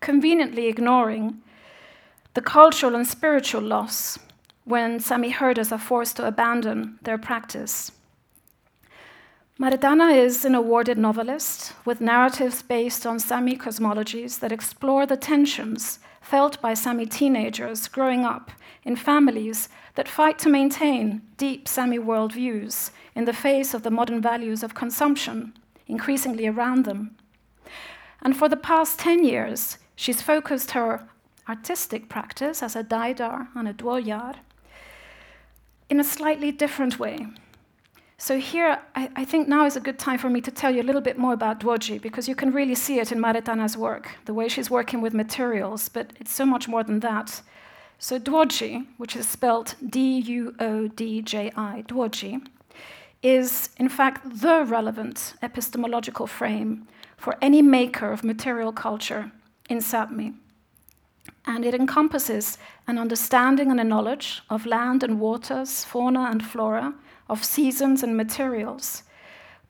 conveniently 0.00 0.66
ignoring 0.66 1.40
the 2.34 2.40
cultural 2.40 2.94
and 2.94 3.06
spiritual 3.06 3.62
loss 3.62 4.18
when 4.64 5.00
Sami 5.00 5.30
herders 5.30 5.72
are 5.72 5.78
forced 5.78 6.16
to 6.16 6.26
abandon 6.26 6.98
their 7.02 7.18
practice. 7.18 7.90
Máret 9.62 9.82
Ánne 9.82 10.16
is 10.16 10.44
an 10.44 10.56
awarded 10.56 10.98
novelist 10.98 11.72
with 11.84 12.00
narratives 12.00 12.62
based 12.62 13.06
on 13.06 13.20
Sami 13.20 13.56
cosmologies 13.56 14.40
that 14.40 14.50
explore 14.50 15.06
the 15.06 15.16
tensions 15.16 16.00
felt 16.20 16.60
by 16.60 16.74
Sami 16.74 17.06
teenagers 17.06 17.86
growing 17.86 18.24
up 18.24 18.50
in 18.82 18.96
families 18.96 19.68
that 19.94 20.08
fight 20.08 20.36
to 20.40 20.48
maintain 20.48 21.22
deep 21.36 21.68
Sami 21.68 22.00
worldviews 22.00 22.90
in 23.14 23.24
the 23.24 23.32
face 23.32 23.72
of 23.72 23.84
the 23.84 23.90
modern 23.92 24.20
values 24.20 24.64
of 24.64 24.74
consumption 24.74 25.52
increasingly 25.86 26.48
around 26.48 26.84
them. 26.84 27.16
And 28.20 28.36
for 28.36 28.48
the 28.48 28.56
past 28.56 28.98
10 28.98 29.22
years, 29.22 29.78
she's 29.94 30.20
focused 30.20 30.72
her 30.72 31.08
artistic 31.48 32.08
practice 32.08 32.64
as 32.64 32.74
a 32.74 32.82
dáiddár 32.82 33.46
and 33.54 33.68
a 33.68 33.72
duojár 33.72 34.38
in 35.88 36.00
a 36.00 36.04
slightly 36.04 36.50
different 36.50 36.98
way. 36.98 37.28
So 38.22 38.38
here, 38.38 38.78
I, 38.94 39.10
I, 39.16 39.24
think 39.24 39.48
now 39.48 39.66
is 39.66 39.74
a 39.74 39.80
good 39.80 39.98
time 39.98 40.16
for 40.16 40.30
me 40.30 40.40
to 40.42 40.52
tell 40.52 40.72
you 40.72 40.80
a 40.80 40.88
little 40.88 41.00
bit 41.00 41.18
more 41.18 41.32
about 41.32 41.58
Duodji, 41.58 42.00
because 42.00 42.28
you 42.28 42.36
can 42.36 42.52
really 42.52 42.76
see 42.76 43.00
it 43.00 43.10
in 43.10 43.18
Máret 43.18 43.46
Ánne's 43.46 43.76
work, 43.76 44.10
the 44.26 44.32
way 44.32 44.46
she's 44.46 44.70
working 44.70 45.00
with 45.00 45.12
materials, 45.12 45.88
but 45.88 46.12
it's 46.20 46.32
so 46.32 46.46
much 46.46 46.68
more 46.68 46.84
than 46.84 47.00
that. 47.00 47.42
So 47.98 48.20
Duodji, 48.20 48.86
which 48.96 49.16
is 49.16 49.26
spelled 49.26 49.74
D-U-O-D-J-I, 49.84 50.54
Duodji, 51.88 52.46
is 53.24 53.70
in 53.76 53.88
fact 53.88 54.40
the 54.40 54.64
relevant 54.66 55.34
epistemological 55.42 56.28
frame 56.28 56.86
for 57.16 57.36
any 57.42 57.60
maker 57.60 58.12
of 58.12 58.22
material 58.22 58.72
culture 58.72 59.32
in 59.68 59.78
Sapmi. 59.78 60.34
and 61.44 61.64
it 61.64 61.74
encompasses 61.74 62.56
an 62.86 62.98
understanding 62.98 63.72
and 63.72 63.80
a 63.80 63.84
knowledge 63.84 64.42
of 64.48 64.64
land 64.64 65.02
and 65.02 65.18
waters, 65.18 65.84
fauna 65.84 66.28
and 66.30 66.46
flora, 66.46 66.94
of 67.32 67.42
seasons 67.42 68.02
and 68.02 68.14
materials, 68.14 69.02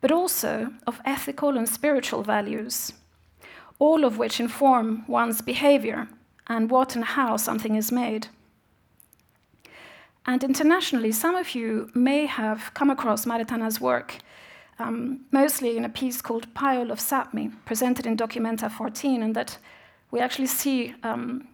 but 0.00 0.10
also 0.10 0.52
of 0.88 1.00
ethical 1.04 1.56
and 1.56 1.68
spiritual 1.68 2.22
values, 2.24 2.92
all 3.78 4.04
of 4.04 4.18
which 4.18 4.40
inform 4.40 5.04
one's 5.06 5.40
behavior 5.40 6.08
and 6.48 6.70
what 6.70 6.96
and 6.96 7.04
how 7.04 7.36
something 7.36 7.76
is 7.76 7.92
made. 7.92 8.26
And 10.26 10.42
internationally, 10.42 11.12
some 11.12 11.36
of 11.36 11.54
you 11.54 11.88
may 11.94 12.26
have 12.26 12.74
come 12.74 12.90
across 12.90 13.26
Máret 13.26 13.50
Ánne's 13.50 13.80
work, 13.80 14.18
um, 14.78 15.20
mostly 15.30 15.76
in 15.76 15.84
a 15.84 15.88
piece 16.00 16.20
called 16.20 16.52
Pile 16.54 16.90
of 16.90 16.98
Sapmi, 16.98 17.52
presented 17.64 18.06
in 18.06 18.16
Documenta 18.16 18.70
14, 18.70 19.22
and 19.22 19.34
that 19.36 19.58
we 20.10 20.18
actually 20.20 20.48
see 20.48 20.94
um, 21.04 21.46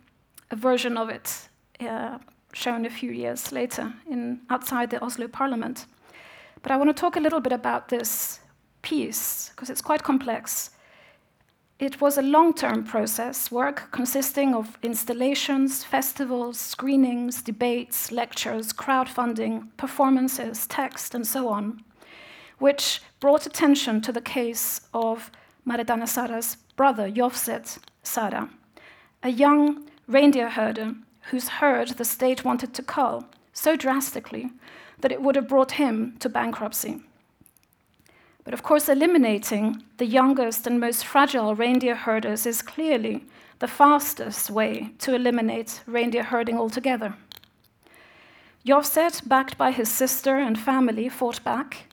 a 0.51 0.57
version 0.57 0.97
of 0.97 1.11
it 1.11 1.49
uh, 1.81 2.19
shown 2.53 2.87
a 2.87 2.91
few 2.91 3.11
years 3.11 3.53
later 3.53 3.93
in, 4.11 4.41
outside 4.51 4.91
the 4.91 5.03
Oslo 5.03 5.29
Parliament. 5.29 5.87
But 6.63 6.73
I 6.73 6.77
want 6.77 6.89
to 6.89 7.01
talk 7.01 7.17
a 7.17 7.21
little 7.21 7.41
bit 7.41 7.53
about 7.53 7.89
this 7.89 8.41
piece 8.83 9.51
because 9.51 9.71
it's 9.71 9.83
quite 9.83 10.03
complex. 10.03 10.71
It 11.79 12.01
was 12.01 12.19
a 12.19 12.23
long 12.23 12.55
term 12.55 12.83
process, 12.83 13.53
work 13.53 13.89
consisting 13.93 14.55
of 14.55 14.79
installations, 14.83 15.85
festivals, 15.85 16.59
screenings, 16.59 17.41
debates, 17.41 18.11
lectures, 18.11 18.73
crowdfunding, 18.73 19.69
performances, 19.77 20.67
text, 20.67 21.15
and 21.15 21.25
so 21.25 21.49
on, 21.49 21.85
which 22.59 23.01
brought 23.21 23.47
attention 23.47 24.01
to 24.01 24.13
the 24.13 24.21
case 24.21 24.81
of 24.93 25.31
Máret 25.67 25.87
Ánne 25.87 26.09
Sara's 26.09 26.57
brother, 26.75 27.09
Jovsset 27.09 27.79
Sara, 28.03 28.49
a 29.23 29.29
young 29.29 29.89
reindeer 30.09 30.51
herder 30.51 30.95
whose 31.31 31.49
herd 31.49 31.91
the 31.91 32.05
state 32.05 32.45
wanted 32.45 32.75
to 32.75 32.83
cull 32.83 33.29
so 33.53 33.77
drastically 33.77 34.51
that 35.01 35.13
it 35.13 35.23
would 35.23 35.37
have 35.37 35.49
brought 35.49 35.73
him 35.73 36.17
to 36.19 36.29
bankruptcy. 36.29 37.01
But 38.45 38.55
of 38.55 38.63
course, 38.63 38.89
eliminating 38.89 39.83
the 39.99 40.07
youngest 40.07 40.67
and 40.67 40.81
most 40.81 41.05
fragile 41.05 41.55
reindeer 41.55 41.95
herders 41.95 42.47
is 42.47 42.63
clearly 42.63 43.25
the 43.59 43.69
fastest 43.69 44.51
way 44.51 44.93
to 44.99 45.15
eliminate 45.15 45.83
reindeer 45.87 46.23
herding 46.23 46.59
altogether. 46.59 47.15
Jovsset, 48.67 49.29
backed 49.29 49.59
by 49.59 49.71
his 49.71 49.91
sister 49.91 50.37
and 50.37 50.59
family, 50.59 51.09
fought 51.09 51.43
back. 51.45 51.87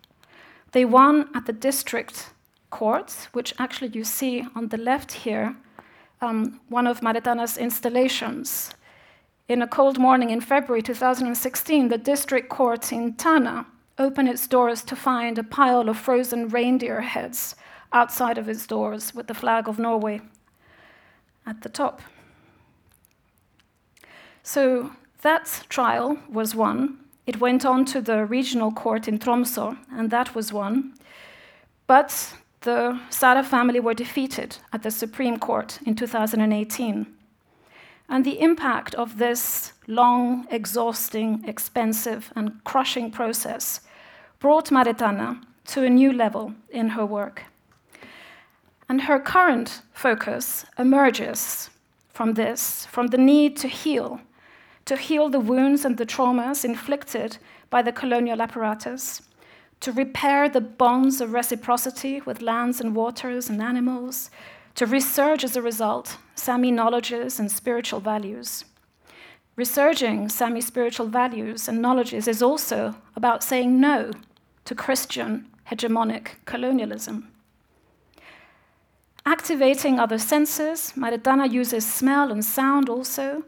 They 0.72 0.86
won 0.86 1.30
at 1.34 1.46
the 1.46 1.54
district 1.54 2.32
court, 2.70 3.30
which 3.34 3.54
actually 3.60 3.90
you 3.90 4.04
see 4.04 4.46
on 4.56 4.70
the 4.70 4.78
left 4.78 5.12
here, 5.12 5.56
um, 6.22 6.60
one 6.70 6.88
of 6.88 7.02
Máret 7.02 7.24
Ánne's 7.24 7.58
installations. 7.58 8.72
In 9.48 9.62
a 9.62 9.68
cold 9.68 10.00
morning 10.00 10.32
in 10.32 10.42
February 10.42 10.82
2016, 10.82 11.90
the 11.90 12.00
district 12.00 12.50
court 12.50 12.92
in 12.92 13.14
Tana 13.14 13.68
opened 14.00 14.28
its 14.28 14.48
doors 14.48 14.82
to 14.84 14.96
find 14.96 15.38
a 15.38 15.44
pile 15.44 15.88
of 15.88 16.00
frozen 16.00 16.48
reindeer 16.50 17.02
heads 17.02 17.56
outside 17.94 18.40
of 18.40 18.50
its 18.50 18.66
doors 18.66 19.14
with 19.14 19.28
the 19.28 19.36
flag 19.36 19.68
of 19.68 19.78
Norway 19.78 20.22
at 21.46 21.62
the 21.62 21.70
top. 21.70 22.02
So 24.42 24.92
that 25.22 25.66
trial 25.70 26.18
was 26.28 26.56
won. 26.56 26.98
It 27.28 27.40
went 27.40 27.66
on 27.66 27.86
to 27.86 28.02
the 28.02 28.26
regional 28.26 28.72
court 28.72 29.08
in 29.08 29.20
Tromsø, 29.20 29.78
and 29.92 30.10
that 30.10 30.34
was 30.34 30.52
won. 30.52 30.96
But 31.86 32.34
the 32.62 33.00
Sara 33.12 33.44
family 33.44 33.80
were 33.80 33.94
defeated 33.94 34.58
at 34.74 34.82
the 34.82 34.90
Supreme 34.90 35.38
Court 35.38 35.78
in 35.86 35.96
2018. 35.96 37.15
And 38.08 38.24
the 38.24 38.40
impact 38.40 38.96
of 38.96 39.18
this 39.18 39.74
long, 39.88 40.48
exhausting, 40.52 41.44
expensive, 41.48 42.32
and 42.36 42.64
crushing 42.64 43.12
process 43.12 43.82
brought 44.40 44.70
Máret 44.70 45.00
Ánne 45.00 45.42
to 45.68 45.84
a 45.84 45.90
new 45.90 46.14
level 46.14 46.54
in 46.70 46.90
her 46.90 47.06
work. 47.06 47.44
And 48.88 49.02
her 49.02 49.20
current 49.20 49.82
focus 49.94 50.66
emerges 50.78 51.70
from 52.14 52.36
this, 52.36 52.86
from 52.86 53.08
the 53.08 53.18
need 53.18 53.58
to 53.58 53.68
heal, 53.68 54.22
to 54.86 54.96
heal 54.96 55.30
the 55.30 55.40
wounds 55.40 55.84
and 55.84 55.98
the 55.98 56.06
traumas 56.06 56.64
inflicted 56.64 57.38
by 57.70 57.82
the 57.82 57.92
colonial 57.92 58.42
apparatus, 58.42 59.24
to 59.82 59.92
repair 59.92 60.48
the 60.48 60.62
bonds 60.62 61.20
of 61.20 61.34
reciprocity 61.34 62.22
with 62.22 62.42
lands 62.42 62.80
and 62.80 62.96
waters 62.96 63.50
and 63.50 63.62
animals, 63.62 64.30
to 64.76 64.86
resurge 64.86 65.44
as 65.44 65.56
a 65.56 65.62
result 65.62 66.18
Sami 66.36 66.70
knowledges 66.70 67.40
and 67.40 67.52
spiritual 67.52 68.00
values. 68.00 68.66
Resurging 69.56 70.28
Sami 70.28 70.60
spiritual 70.60 71.08
values 71.08 71.70
and 71.70 71.82
knowledges 71.82 72.28
is 72.28 72.42
also 72.42 72.96
about 73.16 73.44
saying 73.44 73.80
no 73.80 74.12
to 74.66 74.76
Christian 74.76 75.48
hegemonic 75.72 76.36
colonialism. 76.46 77.32
Activating 79.26 80.00
other 80.00 80.20
senses, 80.20 80.94
Máret 80.96 81.24
Ánne 81.24 81.52
uses 81.52 81.86
smell 81.92 82.32
and 82.32 82.46
sound 82.46 82.90
also, 82.90 83.44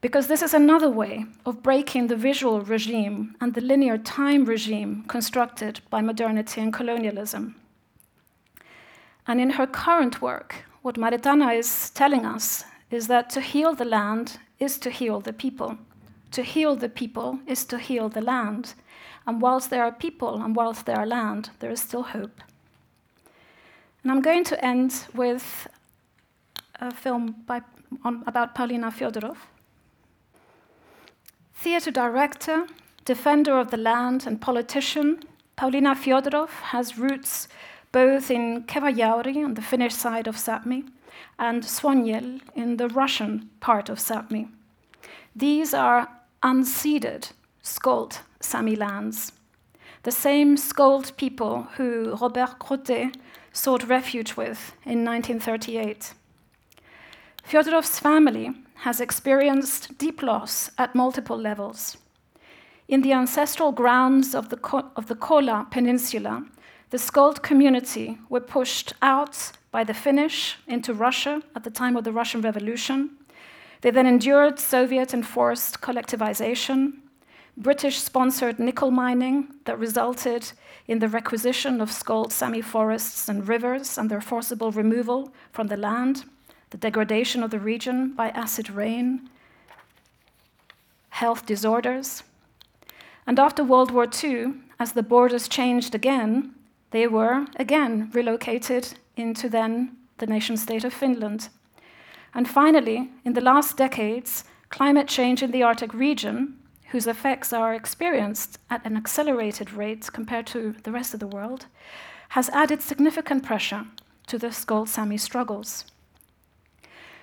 because 0.00 0.28
this 0.28 0.42
is 0.42 0.54
another 0.54 0.90
way 0.90 1.24
of 1.46 1.62
breaking 1.62 2.08
the 2.08 2.16
visual 2.16 2.60
regime 2.60 3.34
and 3.40 3.54
the 3.54 3.60
linear 3.60 3.98
time 3.98 4.44
regime 4.44 5.04
constructed 5.08 5.80
by 5.90 6.00
modernity 6.02 6.60
and 6.60 6.72
colonialism. 6.72 7.56
And 9.26 9.40
in 9.40 9.50
her 9.50 9.66
current 9.66 10.20
work, 10.20 10.64
what 10.82 10.96
Máret 10.96 11.22
Ánne 11.22 11.58
is 11.58 11.90
telling 11.90 12.26
us 12.26 12.64
is 12.90 13.06
that 13.06 13.30
to 13.30 13.40
heal 13.40 13.74
the 13.74 13.84
land 13.84 14.38
is 14.58 14.78
to 14.78 14.90
heal 14.90 15.20
the 15.20 15.32
people. 15.32 15.78
To 16.32 16.42
heal 16.42 16.76
the 16.76 16.88
people 16.88 17.38
is 17.46 17.64
to 17.66 17.78
heal 17.78 18.08
the 18.08 18.20
land. 18.20 18.74
And 19.26 19.40
whilst 19.40 19.70
there 19.70 19.84
are 19.84 19.92
people 19.92 20.42
and 20.42 20.56
whilst 20.56 20.86
there 20.86 20.96
are 20.96 21.06
land, 21.06 21.50
there 21.60 21.70
is 21.70 21.80
still 21.80 22.02
hope. 22.02 22.40
And 24.02 24.10
I'm 24.10 24.20
going 24.20 24.44
to 24.44 24.64
end 24.64 25.06
with 25.14 25.68
a 26.80 26.90
film 26.90 27.36
by, 27.46 27.62
on, 28.04 28.24
about 28.26 28.54
Pauliina 28.54 28.90
Feodoroff. 28.92 29.36
Theatre 31.54 31.92
director, 31.92 32.66
defender 33.04 33.58
of 33.58 33.70
the 33.70 33.76
land, 33.76 34.26
and 34.26 34.40
politician, 34.40 35.22
Pauliina 35.56 35.94
Feodoroff 35.94 36.50
has 36.72 36.98
roots 36.98 37.46
both 37.92 38.30
in 38.30 38.64
Keväjärvi 38.64 39.44
on 39.44 39.54
the 39.54 39.62
Finnish 39.62 39.94
side 39.94 40.26
of 40.26 40.36
Sapmi 40.36 40.84
and 41.38 41.62
Svonjel 41.62 42.40
in 42.54 42.76
the 42.78 42.88
Russian 42.88 43.50
part 43.60 43.88
of 43.88 43.98
Sapmi. 43.98 44.48
These 45.36 45.74
are 45.74 46.08
unceded 46.42 47.32
Skolt 47.62 48.20
Sami 48.40 48.76
lands, 48.76 49.32
the 50.02 50.10
same 50.10 50.56
Skolt 50.56 51.16
people 51.16 51.68
who 51.76 52.16
Robert 52.20 52.58
Crottet 52.58 53.14
sought 53.52 53.88
refuge 53.88 54.36
with 54.36 54.72
in 54.84 55.04
1938. 55.04 56.14
Feodoroff's 57.48 57.98
family 57.98 58.52
has 58.76 59.00
experienced 59.00 59.96
deep 59.98 60.22
loss 60.22 60.70
at 60.78 60.94
multiple 60.94 61.38
levels. 61.38 61.96
In 62.88 63.02
the 63.02 63.12
ancestral 63.12 63.72
grounds 63.72 64.34
of 64.34 64.48
the, 64.48 64.56
Ko- 64.56 64.90
of 64.96 65.06
the 65.06 65.14
Kola 65.14 65.66
Peninsula, 65.70 66.44
the 66.92 66.98
Skolt 66.98 67.40
community 67.40 68.18
were 68.28 68.38
pushed 68.38 68.92
out 69.00 69.52
by 69.70 69.82
the 69.82 69.94
Finnish 69.94 70.58
into 70.66 70.92
Russia 70.92 71.40
at 71.56 71.64
the 71.64 71.70
time 71.70 71.96
of 71.96 72.04
the 72.04 72.12
Russian 72.12 72.42
Revolution. 72.42 73.16
They 73.80 73.90
then 73.90 74.06
endured 74.06 74.58
Soviet 74.58 75.14
enforced 75.14 75.80
collectivization, 75.80 76.98
British 77.56 77.96
sponsored 77.96 78.58
nickel 78.58 78.90
mining 78.90 79.54
that 79.64 79.78
resulted 79.78 80.52
in 80.86 80.98
the 80.98 81.08
requisition 81.08 81.80
of 81.80 81.88
Skolt 81.88 82.30
Sami 82.30 82.60
forests 82.60 83.26
and 83.26 83.48
rivers 83.48 83.96
and 83.96 84.10
their 84.10 84.20
forcible 84.20 84.70
removal 84.70 85.32
from 85.50 85.68
the 85.68 85.78
land, 85.78 86.26
the 86.68 86.76
degradation 86.76 87.42
of 87.42 87.50
the 87.50 87.58
region 87.58 88.12
by 88.12 88.28
acid 88.30 88.68
rain, 88.68 89.30
health 91.08 91.46
disorders. 91.46 92.22
And 93.26 93.38
after 93.38 93.64
World 93.64 93.90
War 93.90 94.06
II, 94.22 94.56
as 94.78 94.92
the 94.92 95.02
borders 95.02 95.48
changed 95.48 95.94
again, 95.94 96.54
they 96.92 97.06
were 97.06 97.46
again 97.56 98.10
relocated 98.12 98.94
into 99.16 99.48
then 99.48 99.96
the 100.18 100.26
nation 100.26 100.56
state 100.56 100.84
of 100.84 100.94
Finland. 100.94 101.48
And 102.34 102.48
finally, 102.48 103.10
in 103.24 103.32
the 103.32 103.40
last 103.40 103.76
decades, 103.76 104.44
climate 104.68 105.08
change 105.08 105.42
in 105.42 105.50
the 105.50 105.62
Arctic 105.62 105.92
region, 105.92 106.58
whose 106.90 107.06
effects 107.06 107.52
are 107.52 107.74
experienced 107.74 108.58
at 108.70 108.86
an 108.86 108.96
accelerated 108.96 109.72
rate 109.72 110.10
compared 110.12 110.46
to 110.48 110.74
the 110.84 110.92
rest 110.92 111.14
of 111.14 111.20
the 111.20 111.26
world, 111.26 111.66
has 112.30 112.48
added 112.50 112.80
significant 112.80 113.42
pressure 113.42 113.84
to 114.26 114.38
the 114.38 114.48
Skolt 114.48 114.88
Sami 114.88 115.18
struggles. 115.18 115.84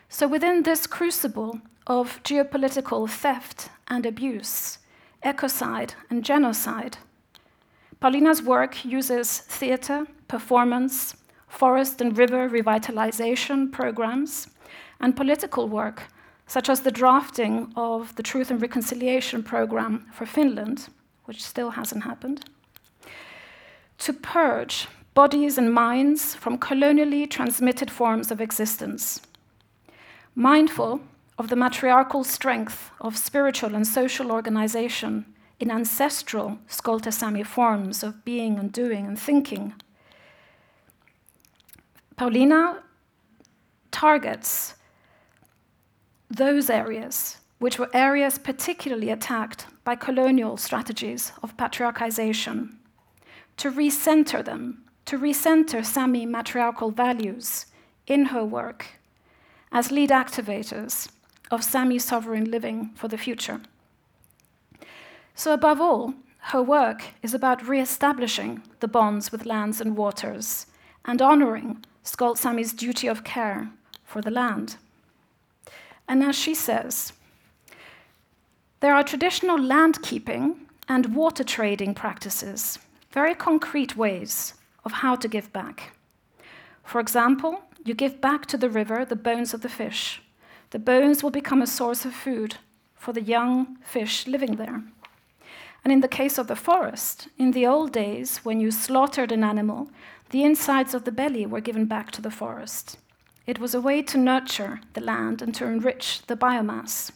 So, 0.10 0.28
within 0.28 0.64
this 0.64 0.88
crucible 0.88 1.62
of 1.86 2.22
geopolitical 2.24 3.10
theft 3.10 3.70
and 3.88 4.06
abuse, 4.06 4.80
ecocide 5.24 5.94
and 6.10 6.26
genocide, 6.26 6.98
Pauliina's 8.02 8.42
work 8.42 8.86
uses 8.86 9.40
theater, 9.40 10.08
performance, 10.28 11.16
forest 11.48 12.00
and 12.00 12.18
river 12.18 12.50
revitalization 12.50 13.72
programs, 13.72 14.48
and 15.02 15.16
political 15.16 15.68
work 15.68 16.04
such 16.48 16.68
as 16.68 16.82
the 16.82 16.92
drafting 16.92 17.72
of 17.76 18.16
the 18.16 18.24
Truth 18.24 18.50
and 18.50 18.62
Reconciliation 18.62 19.44
Program 19.44 20.08
for 20.12 20.26
Finland, 20.26 20.88
which 21.26 21.44
still 21.44 21.72
hasn't 21.72 22.04
happened, 22.04 22.50
to 24.00 24.14
purge 24.14 24.88
bodies 25.14 25.58
and 25.58 25.72
minds 25.72 26.34
from 26.36 26.58
colonially 26.58 27.28
transmitted 27.28 27.92
forms 27.92 28.32
of 28.32 28.42
existence. 28.42 29.22
Mindful 30.34 31.02
of 31.38 31.50
the 31.50 31.56
matriarchal 31.56 32.24
strength 32.24 32.90
of 33.00 33.18
spiritual 33.18 33.76
and 33.76 33.86
social 33.86 34.32
organization 34.32 35.26
in 35.60 35.70
ancestral 35.70 36.58
Skolt 36.68 37.12
Sami 37.12 37.44
forms 37.44 38.04
of 38.04 38.24
being 38.24 38.58
and 38.58 38.72
doing 38.72 39.06
and 39.06 39.20
thinking. 39.20 39.74
Pauliina 42.18 42.82
targets 43.92 44.76
those 46.30 46.70
areas 46.70 47.38
which 47.60 47.78
were 47.78 47.90
areas 47.94 48.38
particularly 48.38 49.10
attacked 49.10 49.68
by 49.84 49.96
colonial 49.96 50.56
strategies 50.58 51.34
of 51.44 51.58
patriarchization, 51.58 52.76
to 53.58 53.70
recenter 53.70 54.44
them, 54.44 54.84
to 55.06 55.18
recenter 55.20 55.86
Sami 55.86 56.26
matriarchal 56.26 56.92
values 56.92 57.66
in 58.08 58.28
her 58.28 58.46
work 58.46 58.86
as 59.72 59.92
lead 59.92 60.10
activators 60.10 61.10
of 61.52 61.64
Sami 61.64 62.00
sovereign 62.00 62.50
living 62.50 62.92
for 62.96 63.08
the 63.08 63.18
future. 63.18 63.60
So, 65.40 65.54
above 65.54 65.80
all, 65.80 66.16
her 66.52 66.62
work 66.62 67.02
is 67.24 67.34
about 67.34 67.66
re 67.66 67.80
establishing 67.80 68.62
the 68.82 68.90
bonds 68.90 69.32
with 69.32 69.46
lands 69.46 69.80
and 69.80 69.96
waters 69.96 70.66
and 71.06 71.22
honoring 71.22 71.86
Skolt 72.04 72.38
Sami's 72.38 72.74
duty 72.74 73.08
of 73.08 73.24
care 73.24 73.70
for 74.04 74.22
the 74.22 74.32
land. 74.32 74.76
And 76.10 76.22
as 76.22 76.36
she 76.36 76.54
says, 76.54 77.14
there 78.82 78.94
are 78.94 79.02
traditional 79.02 79.58
land 79.58 80.02
keeping 80.02 80.68
and 80.90 81.16
water 81.16 81.46
trading 81.46 81.94
practices, 81.94 82.78
very 83.14 83.34
concrete 83.34 83.96
ways 83.96 84.56
of 84.84 84.92
how 84.92 85.16
to 85.16 85.30
give 85.30 85.54
back. 85.54 85.96
For 86.84 87.00
example, 87.00 87.62
you 87.86 87.94
give 87.94 88.20
back 88.20 88.46
to 88.48 88.58
the 88.58 88.70
river 88.70 89.06
the 89.06 89.16
bones 89.16 89.54
of 89.54 89.62
the 89.62 89.70
fish. 89.70 90.22
The 90.72 90.80
bones 90.80 91.24
will 91.24 91.32
become 91.32 91.62
a 91.62 91.76
source 91.80 92.04
of 92.04 92.14
food 92.14 92.58
for 92.94 93.14
the 93.14 93.22
young 93.22 93.78
fish 93.86 94.28
living 94.28 94.58
there. 94.58 94.84
And 95.84 95.94
in 95.94 96.02
the 96.02 96.08
case 96.08 96.38
of 96.38 96.48
the 96.48 96.56
forest, 96.56 97.28
in 97.38 97.52
the 97.52 97.66
old 97.66 97.92
days, 97.92 98.40
when 98.40 98.60
you 98.60 98.72
slaughtered 98.72 99.32
an 99.32 99.44
animal, 99.44 99.90
the 100.32 100.44
insides 100.44 100.94
of 100.94 101.06
the 101.06 101.12
belly 101.12 101.46
were 101.46 101.62
given 101.62 101.86
back 101.86 102.12
to 102.12 102.22
the 102.22 102.32
forest. 102.32 102.98
It 103.48 103.60
was 103.60 103.74
a 103.74 103.82
way 103.82 104.02
to 104.04 104.18
nurture 104.18 104.82
the 104.94 105.02
land 105.02 105.42
and 105.42 105.56
to 105.56 105.66
enrich 105.66 106.22
the 106.28 106.36
biomass. 106.36 107.12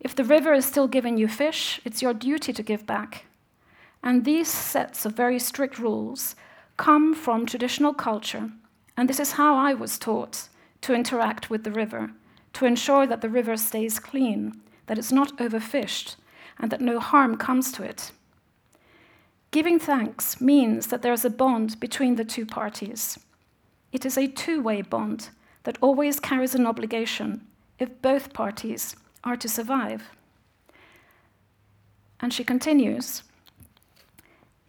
If 0.00 0.14
the 0.14 0.24
river 0.24 0.52
is 0.52 0.66
still 0.66 0.88
giving 0.88 1.16
you 1.16 1.26
fish, 1.26 1.80
it's 1.84 2.02
your 2.02 2.12
duty 2.12 2.52
to 2.52 2.62
give 2.62 2.86
back. 2.86 3.24
And 4.02 4.24
these 4.24 4.48
sets 4.48 5.06
of 5.06 5.14
very 5.14 5.38
strict 5.38 5.78
rules 5.78 6.36
come 6.76 7.14
from 7.14 7.46
traditional 7.46 7.94
culture, 7.94 8.50
and 8.96 9.08
this 9.08 9.18
is 9.18 9.32
how 9.32 9.56
I 9.56 9.72
was 9.72 9.98
taught 9.98 10.48
to 10.82 10.94
interact 10.94 11.48
with 11.48 11.64
the 11.64 11.72
river, 11.72 12.10
to 12.52 12.66
ensure 12.66 13.06
that 13.06 13.22
the 13.22 13.30
river 13.30 13.56
stays 13.56 13.98
clean, 13.98 14.60
that 14.86 14.98
it's 14.98 15.12
not 15.12 15.36
overfished, 15.38 16.16
and 16.58 16.70
that 16.70 16.80
no 16.80 16.98
harm 16.98 17.36
comes 17.36 17.72
to 17.72 17.82
it. 17.82 18.12
Giving 19.50 19.78
thanks 19.78 20.40
means 20.40 20.88
that 20.88 21.02
there 21.02 21.12
is 21.12 21.24
a 21.24 21.30
bond 21.30 21.80
between 21.80 22.16
the 22.16 22.24
two 22.24 22.44
parties. 22.44 23.18
It 23.92 24.04
is 24.04 24.18
a 24.18 24.26
two 24.26 24.60
way 24.60 24.82
bond 24.82 25.30
that 25.62 25.78
always 25.80 26.20
carries 26.20 26.54
an 26.54 26.66
obligation 26.66 27.46
if 27.78 28.02
both 28.02 28.32
parties 28.32 28.96
are 29.24 29.36
to 29.36 29.48
survive. 29.48 30.10
And 32.20 32.32
she 32.32 32.44
continues 32.44 33.22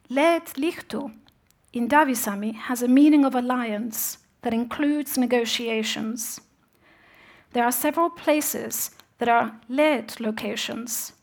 Let 0.09 0.53
lichto 0.55 1.13
in 1.73 1.87
Davisami 1.87 2.55
has 2.55 2.81
a 2.81 2.87
meaning 2.87 3.25
of 3.25 3.35
alliance 3.35 4.17
that 4.41 4.53
includes 4.53 5.17
negotiations. 5.17 6.39
There 7.53 7.65
are 7.65 7.71
several 7.71 8.09
places 8.09 8.91
that 9.17 9.29
are 9.29 9.59
led 9.67 10.19
locations. 10.19 11.13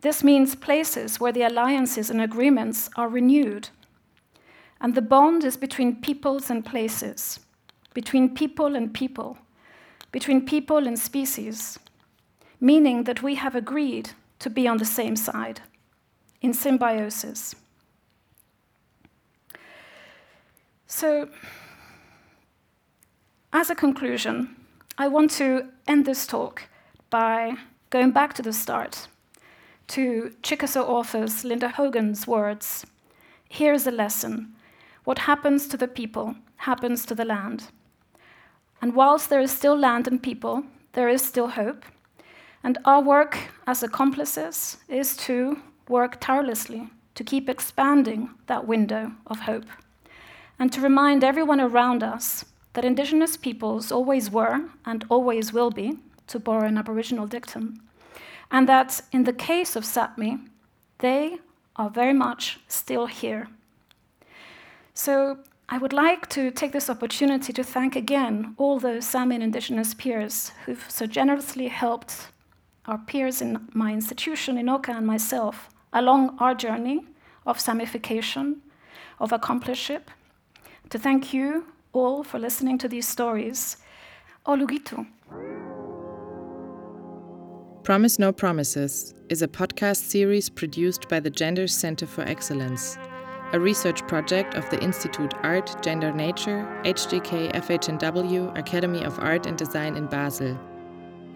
This 0.00 0.22
means 0.22 0.54
places 0.54 1.18
where 1.18 1.32
the 1.32 1.42
alliances 1.42 2.10
and 2.10 2.20
agreements 2.20 2.90
are 2.96 3.08
renewed. 3.08 3.70
And 4.80 4.94
the 4.94 5.02
bond 5.02 5.44
is 5.44 5.56
between 5.56 6.00
peoples 6.00 6.50
and 6.50 6.64
places, 6.64 7.40
between 7.94 8.34
people 8.34 8.76
and 8.76 8.92
people, 8.92 9.38
between 10.12 10.44
people 10.44 10.86
and 10.86 10.98
species 10.98 11.78
meaning 12.60 13.04
that 13.04 13.22
we 13.22 13.34
have 13.34 13.54
agreed 13.54 14.10
to 14.38 14.50
be 14.50 14.68
on 14.68 14.78
the 14.78 14.84
same 14.84 15.16
side, 15.16 15.60
in 16.40 16.52
symbiosis. 16.52 17.54
So, 20.86 21.28
as 23.52 23.70
a 23.70 23.74
conclusion, 23.74 24.56
I 24.98 25.08
want 25.08 25.30
to 25.32 25.68
end 25.86 26.06
this 26.06 26.26
talk 26.26 26.62
by 27.10 27.56
going 27.90 28.12
back 28.12 28.34
to 28.34 28.42
the 28.42 28.52
start, 28.52 29.08
to 29.88 30.34
Chickasaw 30.42 30.82
authors 30.82 31.44
Linda 31.44 31.68
Hogan's 31.68 32.26
words 32.26 32.86
Here's 33.48 33.86
a 33.86 33.90
lesson. 33.90 34.54
What 35.04 35.20
happens 35.20 35.68
to 35.68 35.76
the 35.76 35.88
people 35.88 36.34
happens 36.56 37.06
to 37.06 37.14
the 37.14 37.24
land. 37.24 37.68
And 38.82 38.94
whilst 38.94 39.30
there 39.30 39.40
is 39.40 39.52
still 39.52 39.78
land 39.78 40.08
and 40.08 40.22
people, 40.22 40.64
there 40.94 41.08
is 41.08 41.22
still 41.22 41.48
hope. 41.48 41.84
And 42.64 42.78
our 42.84 43.00
work 43.00 43.38
as 43.66 43.82
accomplices 43.82 44.78
is 44.88 45.16
to 45.18 45.60
work 45.88 46.20
tirelessly 46.20 46.90
to 47.14 47.24
keep 47.24 47.48
expanding 47.48 48.30
that 48.46 48.66
window 48.66 49.12
of 49.26 49.40
hope 49.40 49.64
and 50.58 50.72
to 50.72 50.80
remind 50.80 51.24
everyone 51.24 51.60
around 51.60 52.02
us 52.02 52.44
that 52.74 52.84
Indigenous 52.84 53.36
peoples 53.36 53.90
always 53.90 54.30
were 54.30 54.68
and 54.84 55.04
always 55.08 55.52
will 55.52 55.70
be, 55.70 55.98
to 56.26 56.38
borrow 56.38 56.66
an 56.66 56.76
Aboriginal 56.76 57.26
dictum, 57.26 57.80
and 58.50 58.68
that 58.68 59.00
in 59.12 59.24
the 59.24 59.32
case 59.32 59.76
of 59.76 59.84
Sapmi, 59.84 60.48
they 60.98 61.38
are 61.76 61.90
very 61.90 62.12
much 62.12 62.58
still 62.68 63.06
here. 63.06 63.48
So 64.94 65.38
I 65.68 65.78
would 65.78 65.92
like 65.92 66.28
to 66.30 66.50
take 66.50 66.72
this 66.72 66.88
opportunity 66.88 67.52
to 67.52 67.64
thank 67.64 67.96
again 67.96 68.54
all 68.56 68.78
the 68.78 69.02
Sami 69.02 69.36
Indigenous 69.36 69.94
peers 69.94 70.52
who've 70.64 70.84
so 70.88 71.06
generously 71.06 71.68
helped 71.68 72.28
our 72.86 72.98
peers 72.98 73.42
in 73.42 73.68
my 73.74 73.92
institution, 73.92 74.56
Inoka, 74.56 74.96
and 74.96 75.06
myself 75.06 75.68
along 75.92 76.36
our 76.38 76.54
journey 76.54 77.04
of 77.46 77.58
samification, 77.58 78.62
of 79.18 79.32
accomplishment, 79.32 80.04
to 80.90 80.98
thank 80.98 81.34
you 81.34 81.66
all 81.92 82.22
for 82.22 82.38
listening 82.38 82.78
to 82.78 82.88
these 82.88 83.08
stories. 83.08 83.78
Ollu 84.46 84.66
giitu. 84.68 85.06
Promise 87.86 88.18
No 88.18 88.32
Promises 88.32 89.14
is 89.28 89.42
a 89.42 89.46
podcast 89.46 89.98
series 89.98 90.48
produced 90.48 91.08
by 91.08 91.20
the 91.20 91.30
Gender 91.30 91.68
Center 91.68 92.04
for 92.04 92.22
Excellence, 92.22 92.98
a 93.52 93.60
research 93.60 94.04
project 94.08 94.54
of 94.54 94.68
the 94.70 94.82
Institute 94.82 95.32
Art, 95.44 95.84
Gender 95.84 96.10
Nature, 96.12 96.66
HGK 96.82 97.52
FHNW 97.52 98.58
Academy 98.58 99.04
of 99.04 99.20
Art 99.20 99.46
and 99.46 99.56
Design 99.56 99.96
in 99.96 100.06
Basel 100.06 100.58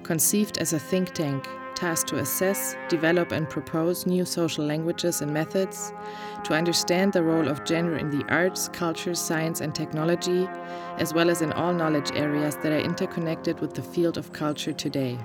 conceived 0.03 0.59
as 0.59 0.73
a 0.73 0.79
think 0.81 1.15
tank 1.15 1.47
tasked 1.77 2.09
to 2.09 2.19
assess, 2.19 2.75
develop, 2.89 3.31
and 3.31 3.49
propose 3.49 4.05
new 4.05 4.25
social 4.25 4.65
languages 4.65 5.23
and 5.23 5.33
methods, 5.33 5.93
to 6.43 6.53
understand 6.53 7.13
the 7.13 7.23
role 7.23 7.47
of 7.47 7.65
gender 7.65 7.97
in 7.97 8.11
the 8.11 8.25
arts, 8.29 8.69
culture, 8.71 9.15
science, 9.15 9.61
and 9.61 9.73
technology, 9.73 10.49
as 10.99 11.15
well 11.15 11.31
as 11.31 11.43
in 11.43 11.53
all 11.53 11.73
knowledge 11.73 12.11
areas 12.17 12.57
that 12.57 12.73
are 12.73 12.81
interconnected 12.81 13.61
with 13.61 13.75
the 13.75 13.83
field 13.83 14.19
of 14.19 14.33
culture 14.33 14.73
today. 14.73 15.17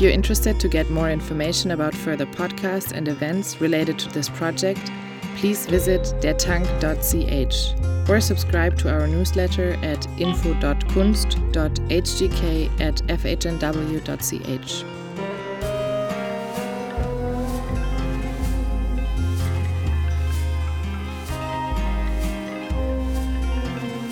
If 0.00 0.04
you're 0.04 0.14
interested 0.14 0.58
to 0.60 0.66
get 0.66 0.88
more 0.88 1.10
information 1.10 1.72
about 1.72 1.94
further 1.94 2.24
podcasts 2.24 2.92
and 2.92 3.06
events 3.06 3.60
related 3.60 3.98
to 3.98 4.08
this 4.08 4.30
project, 4.30 4.90
please 5.36 5.66
visit 5.66 6.00
dertank.ch 6.22 8.08
or 8.08 8.18
subscribe 8.18 8.78
to 8.78 8.90
our 8.90 9.06
newsletter 9.06 9.74
at 9.84 10.06
info.kunst.hgk 10.18 12.80
at 12.80 12.94
fhnw.ch. 13.08 14.84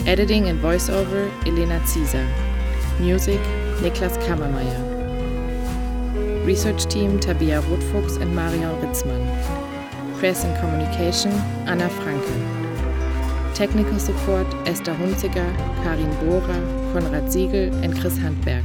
Editing 0.07 0.51
and 0.51 0.61
voiceover 0.61 1.33
Elena 1.47 1.81
Zieser. 1.81 2.29
Music 3.01 3.41
Niklas 3.81 4.19
Kammermeier. 4.27 4.88
Research 6.49 6.87
team 6.87 7.21
Tabia 7.21 7.61
Rotfuchs 7.61 8.19
and 8.23 8.35
Marion 8.35 8.75
Ritzmann. 8.81 9.23
Press 10.19 10.45
and 10.47 10.59
Communication, 10.59 11.31
Anna 11.69 11.91
Franke. 11.91 12.37
Technical 13.55 13.99
support, 13.99 14.47
Esther 14.67 14.95
Hunziger, 14.95 15.51
Karin 15.83 16.11
Bohrer, 16.23 16.63
Konrad 16.95 17.31
Siegel, 17.31 17.75
and 17.85 17.93
Chris 18.01 18.17
Handberg. 18.17 18.65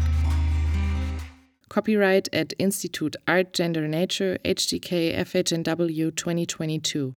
Copyright 1.68 2.30
at 2.32 2.54
Institute 2.58 3.18
Art 3.28 3.52
Gender 3.52 3.86
Nature 3.86 4.38
HGK 4.46 5.18
FHNW 5.18 6.16
2022. 6.16 7.12